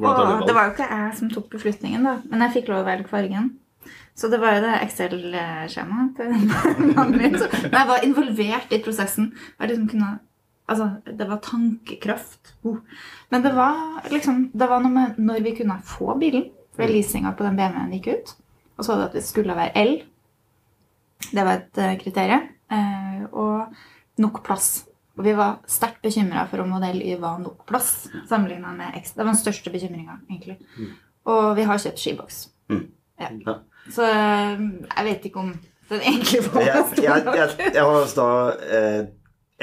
Hvordan 0.00 0.16
tar 0.16 0.40
Og 0.40 0.46
det 0.48 0.54
var 0.56 0.68
jo 0.68 0.74
ikke 0.74 0.88
jeg 0.90 1.16
som 1.18 1.32
tok 1.32 1.50
beslutningen, 1.52 2.06
da. 2.06 2.14
Men 2.30 2.46
jeg 2.46 2.56
fikk 2.58 2.70
lov 2.72 2.82
å 2.84 2.88
velge 2.88 3.10
fargen. 3.10 3.50
Så 4.16 4.28
det 4.28 4.40
var 4.42 4.56
jo 4.56 4.64
det 4.64 4.76
Excel-skjemaet 4.84 6.18
til 6.18 6.32
mannen 6.96 7.16
min. 7.16 7.38
Så 7.40 7.48
jeg 7.62 7.88
var 7.88 8.04
involvert 8.04 8.72
i 8.74 8.80
prosessen. 8.84 9.30
Jeg 9.60 9.72
liksom 9.72 9.88
kunne, 9.92 10.10
altså, 10.68 10.90
det 11.06 11.28
var 11.28 11.42
tankekraft. 11.44 12.54
Uh. 12.66 12.80
Men 13.32 13.44
det 13.46 13.54
var 13.56 14.04
liksom 14.12 14.50
Det 14.52 14.68
var 14.68 14.82
noe 14.84 14.92
med 14.92 15.20
når 15.20 15.44
vi 15.46 15.56
kunne 15.60 15.80
få 15.84 16.16
bilen. 16.20 16.50
For 16.76 16.88
leasinga 16.88 17.34
på 17.36 17.44
den 17.44 17.58
BMW-en 17.58 17.96
gikk 17.96 18.12
ut. 18.14 18.34
Og 18.78 18.84
så 18.84 18.92
var 18.92 19.00
det 19.00 19.08
at 19.10 19.18
det 19.18 19.26
skulle 19.26 19.56
være 19.56 19.84
L. 19.84 19.96
Det 21.30 21.44
var 21.44 21.60
et 21.60 21.80
uh, 21.80 21.96
kriterium. 22.00 22.48
Eh, 22.70 23.22
og 23.32 23.74
nok 24.22 24.42
plass. 24.46 24.84
Og 25.18 25.24
vi 25.26 25.32
var 25.36 25.58
sterkt 25.68 26.00
bekymra 26.04 26.46
for 26.48 26.62
om 26.62 26.70
modell 26.70 27.00
Y 27.02 27.16
var 27.20 27.38
nok 27.42 27.64
plass 27.68 28.08
sammenligna 28.30 28.72
med 28.76 28.94
X. 29.02 29.12
Det 29.12 29.24
var 29.24 29.32
den 29.32 29.40
største 29.42 29.72
bekymringa, 29.74 30.20
egentlig. 30.30 30.58
Og 31.28 31.56
vi 31.58 31.66
har 31.68 31.78
kjøpt 31.82 31.98
skiboks. 32.00 32.48
Mm. 32.70 32.86
Ja. 33.20 33.58
Så 33.90 34.06
eh, 34.06 34.60
jeg 34.96 35.04
vet 35.10 35.26
ikke 35.28 35.42
om 35.42 35.50
den 35.90 36.00
egentlig 36.00 36.44
var 36.52 36.62
Jeg, 36.62 36.84
jeg, 37.02 37.24
jeg, 37.36 37.72
jeg 37.74 37.84
har 37.84 38.12
da 38.16 38.28
eh, 38.78 39.00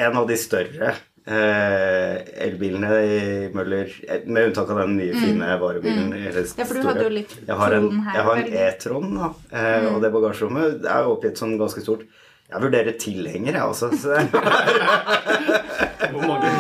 en 0.06 0.18
av 0.20 0.28
de 0.30 0.36
større 0.38 0.92
eh, 1.28 2.18
elbilene 2.48 3.00
i 3.08 3.18
Møller, 3.56 3.90
eh, 4.08 4.28
med 4.28 4.50
unntak 4.52 4.70
av 4.74 4.82
den 4.84 4.98
nye, 5.00 5.16
fine 5.18 5.50
varebilen. 5.62 6.12
eller 6.14 6.44
Mm. 6.44 6.54
Ja, 6.60 6.66
for 6.66 6.74
du 6.78 6.88
hadde 6.88 7.04
jo 7.08 7.10
litt 7.16 7.34
Jeg 7.48 7.56
har 7.64 7.72
en, 7.80 7.90
her, 8.06 8.16
jeg 8.20 8.28
har 8.30 8.38
en? 8.44 8.54
E-tron, 8.68 9.16
da. 9.18 9.32
Eh, 9.52 9.82
Mm. 9.82 9.96
og 9.96 10.02
det 10.04 10.12
bagasjerommet 10.14 10.86
er 10.86 11.10
oppgitt 11.16 11.38
som 11.38 11.58
ganske 11.58 11.82
stort. 11.82 12.04
Jeg 12.48 12.64
vurderer 12.64 12.96
tilhenger, 12.96 13.58
jeg 13.58 13.64
også. 13.68 13.90
Så 14.00 14.14
Hvor 16.14 16.22
mange? 16.24 16.52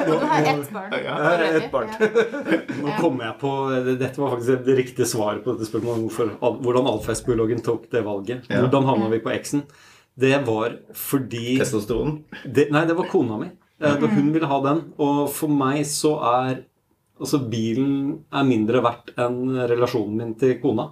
Du 0.00 0.14
har 0.18 0.48
ett 0.50 0.72
barn. 0.74 0.96
har 1.06 1.44
ett 1.46 1.68
barn. 1.70 1.92
Nå 2.80 2.94
kom 2.98 3.20
jeg 3.22 3.36
på 3.38 3.52
Dette 3.86 4.18
var 4.18 4.32
faktisk 4.34 4.64
det 4.66 4.74
riktige 4.80 5.06
svaret 5.06 5.44
på 5.44 5.54
dette 5.54 5.68
spørsmålet. 5.68 6.08
Hvorfor, 6.08 6.32
hvordan 6.64 6.90
atferdsbiologen 6.90 7.62
tok 7.66 7.86
det 7.94 8.02
valget. 8.06 8.50
Hvordan 8.50 8.88
havna 8.88 9.12
vi 9.14 9.22
på 9.22 9.30
X-en? 9.36 9.62
Det 10.20 10.34
var 10.48 10.74
fordi 10.98 11.54
Testosteron? 11.60 12.24
det, 12.44 12.66
Nei, 12.74 12.82
det 12.90 12.96
var 12.98 13.06
kona 13.12 13.38
mi. 13.44 13.46
Eh, 13.80 13.94
da 13.94 14.10
Hun 14.10 14.32
ville 14.34 14.50
ha 14.50 14.58
den. 14.66 14.82
Og 14.98 15.30
for 15.32 15.48
meg 15.54 15.86
så 15.88 16.16
er 16.34 16.64
Altså, 17.20 17.36
bilen 17.52 18.24
er 18.32 18.46
mindre 18.48 18.80
verdt 18.80 19.10
enn 19.20 19.52
relasjonen 19.68 20.14
min 20.16 20.30
til 20.40 20.54
kona. 20.62 20.86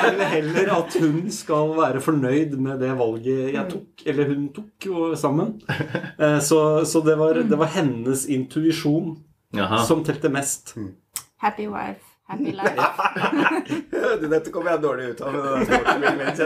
Jeg 0.01 0.13
vil, 0.17 0.25
heller 0.31 0.71
at 0.77 0.95
hun 0.99 1.31
skal 1.31 1.73
være 1.77 2.01
fornøyd 2.01 2.55
med 2.57 2.79
det 2.81 2.91
valget 2.99 3.53
jeg 3.53 3.65
tok, 3.71 4.05
eller 4.05 4.29
hun 4.31 4.47
tok, 4.55 4.71
jo 4.85 5.11
sammen. 5.19 5.53
Eh, 6.19 6.39
Så, 6.39 6.61
så 6.85 7.01
det, 7.05 7.17
var, 7.19 7.33
det 7.43 7.57
var 7.59 7.69
hennes 7.75 8.25
intuisjon 8.31 9.17
Jaha. 9.55 9.83
som 9.87 10.03
telte 10.07 10.29
mest. 10.31 10.75
Happy 11.41 11.67
wife, 11.67 12.03
happy 12.29 12.51
life. 12.59 12.77
Dette 14.29 14.51
kommer 14.53 14.71
jeg 14.75 14.83
dårlig 14.83 15.09
ut 15.13 15.21
av 15.25 15.33
med 15.33 15.67
den 15.67 16.01
min, 16.05 16.21
jeg. 16.27 16.37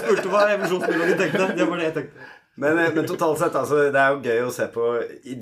Spurte, 0.00 0.28
hva 0.32 0.46
emisjonsbiologen 0.54 1.18
tenkte. 1.20 1.50
Det 1.58 1.68
var 1.68 1.76
det 1.82 1.88
jeg 1.90 1.94
tenkte. 2.00 2.32
Men, 2.56 2.78
eh, 2.78 2.92
men 2.94 3.06
totalt 3.06 3.38
sett, 3.38 3.56
altså, 3.58 3.82
det 3.92 4.00
er 4.00 4.14
jo 4.14 4.22
gøy 4.24 4.38
å 4.46 4.52
se 4.54 4.66
på 4.72 4.86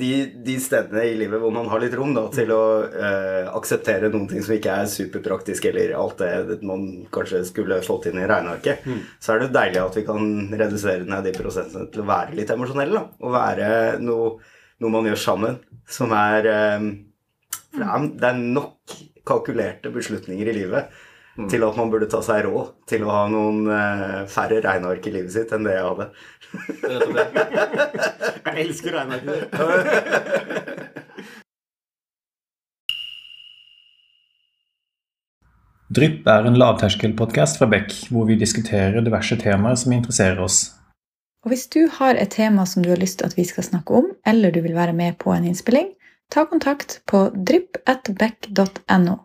de, 0.00 0.10
de 0.46 0.56
stedene 0.62 1.04
i 1.06 1.14
livet 1.18 1.38
hvor 1.42 1.52
man 1.54 1.68
har 1.70 1.82
litt 1.82 1.94
rom 1.94 2.10
da, 2.16 2.24
til 2.34 2.50
å 2.50 2.64
eh, 2.90 3.46
akseptere 3.54 4.10
noen 4.10 4.26
ting 4.30 4.42
som 4.42 4.56
ikke 4.56 4.74
er 4.82 4.90
superpraktisk, 4.90 5.68
eller 5.70 5.94
alt 5.98 6.24
det 6.24 6.58
man 6.66 6.88
kanskje 7.14 7.44
skulle 7.46 7.78
fått 7.86 8.10
inn 8.10 8.18
i 8.18 8.26
regnearket. 8.26 8.82
Mm. 8.82 9.00
Så 9.22 9.32
er 9.32 9.40
det 9.40 9.48
jo 9.48 9.56
deilig 9.60 9.82
at 9.84 10.00
vi 10.00 10.06
kan 10.10 10.28
redusere 10.64 11.06
ned 11.06 11.28
de 11.28 11.36
prosentene 11.38 11.86
til 11.94 12.02
å 12.02 12.10
være 12.10 12.38
litt 12.40 12.50
emosjonelle. 12.54 12.98
da, 12.98 13.06
Og 13.22 13.38
være 13.38 13.72
noe, 14.02 14.36
noe 14.82 14.94
man 14.98 15.10
gjør 15.12 15.24
sammen, 15.28 15.58
som 15.86 16.14
er 16.18 16.50
eh, 16.50 16.92
det 17.74 18.28
er 18.28 18.38
nok 18.42 18.98
kalkulerte 19.26 19.90
beslutninger 19.94 20.50
i 20.50 20.58
livet 20.58 21.02
Mm. 21.34 21.48
til 21.50 21.64
at 21.66 21.74
man 21.74 21.90
burde 21.90 22.06
ta 22.06 22.20
seg 22.22 22.44
råd 22.46 22.68
til 22.86 23.02
å 23.02 23.10
ha 23.10 23.24
noen 23.26 23.66
uh, 23.66 24.22
færre 24.30 24.60
regneark 24.62 25.02
i 25.10 25.14
livet 25.16 25.34
sitt 25.34 25.50
enn 25.50 25.66
det 25.66 25.74
jeg 25.74 25.82
hadde. 25.88 26.06
jeg 28.46 28.68
elsker 28.68 28.94
regneark. 28.94 29.24
Drypp 35.94 36.26
er 36.26 36.46
en 36.48 36.56
lavterskelpodkast 36.58 37.58
fra 37.60 37.68
Beck, 37.70 37.92
hvor 38.10 38.24
vi 38.26 38.38
diskuterer 38.40 39.04
diverse 39.04 39.36
temaer 39.38 39.76
som 39.78 39.92
interesserer 39.94 40.40
oss. 40.42 40.72
Og 41.44 41.52
Hvis 41.52 41.66
du 41.70 41.84
har 41.98 42.16
et 42.16 42.32
tema 42.32 42.64
som 42.66 42.82
du 42.82 42.88
har 42.90 43.02
lyst 43.02 43.18
til 43.20 43.28
at 43.28 43.36
vi 43.36 43.44
skal 43.44 43.66
snakke 43.66 44.00
om, 44.00 44.08
eller 44.26 44.50
du 44.50 44.62
vil 44.64 44.74
være 44.74 44.96
med 44.96 45.18
på 45.20 45.34
en 45.34 45.44
innspilling, 45.50 45.92
ta 46.32 46.46
kontakt 46.48 47.02
på 47.10 47.28
drypp.beck.no. 47.36 49.18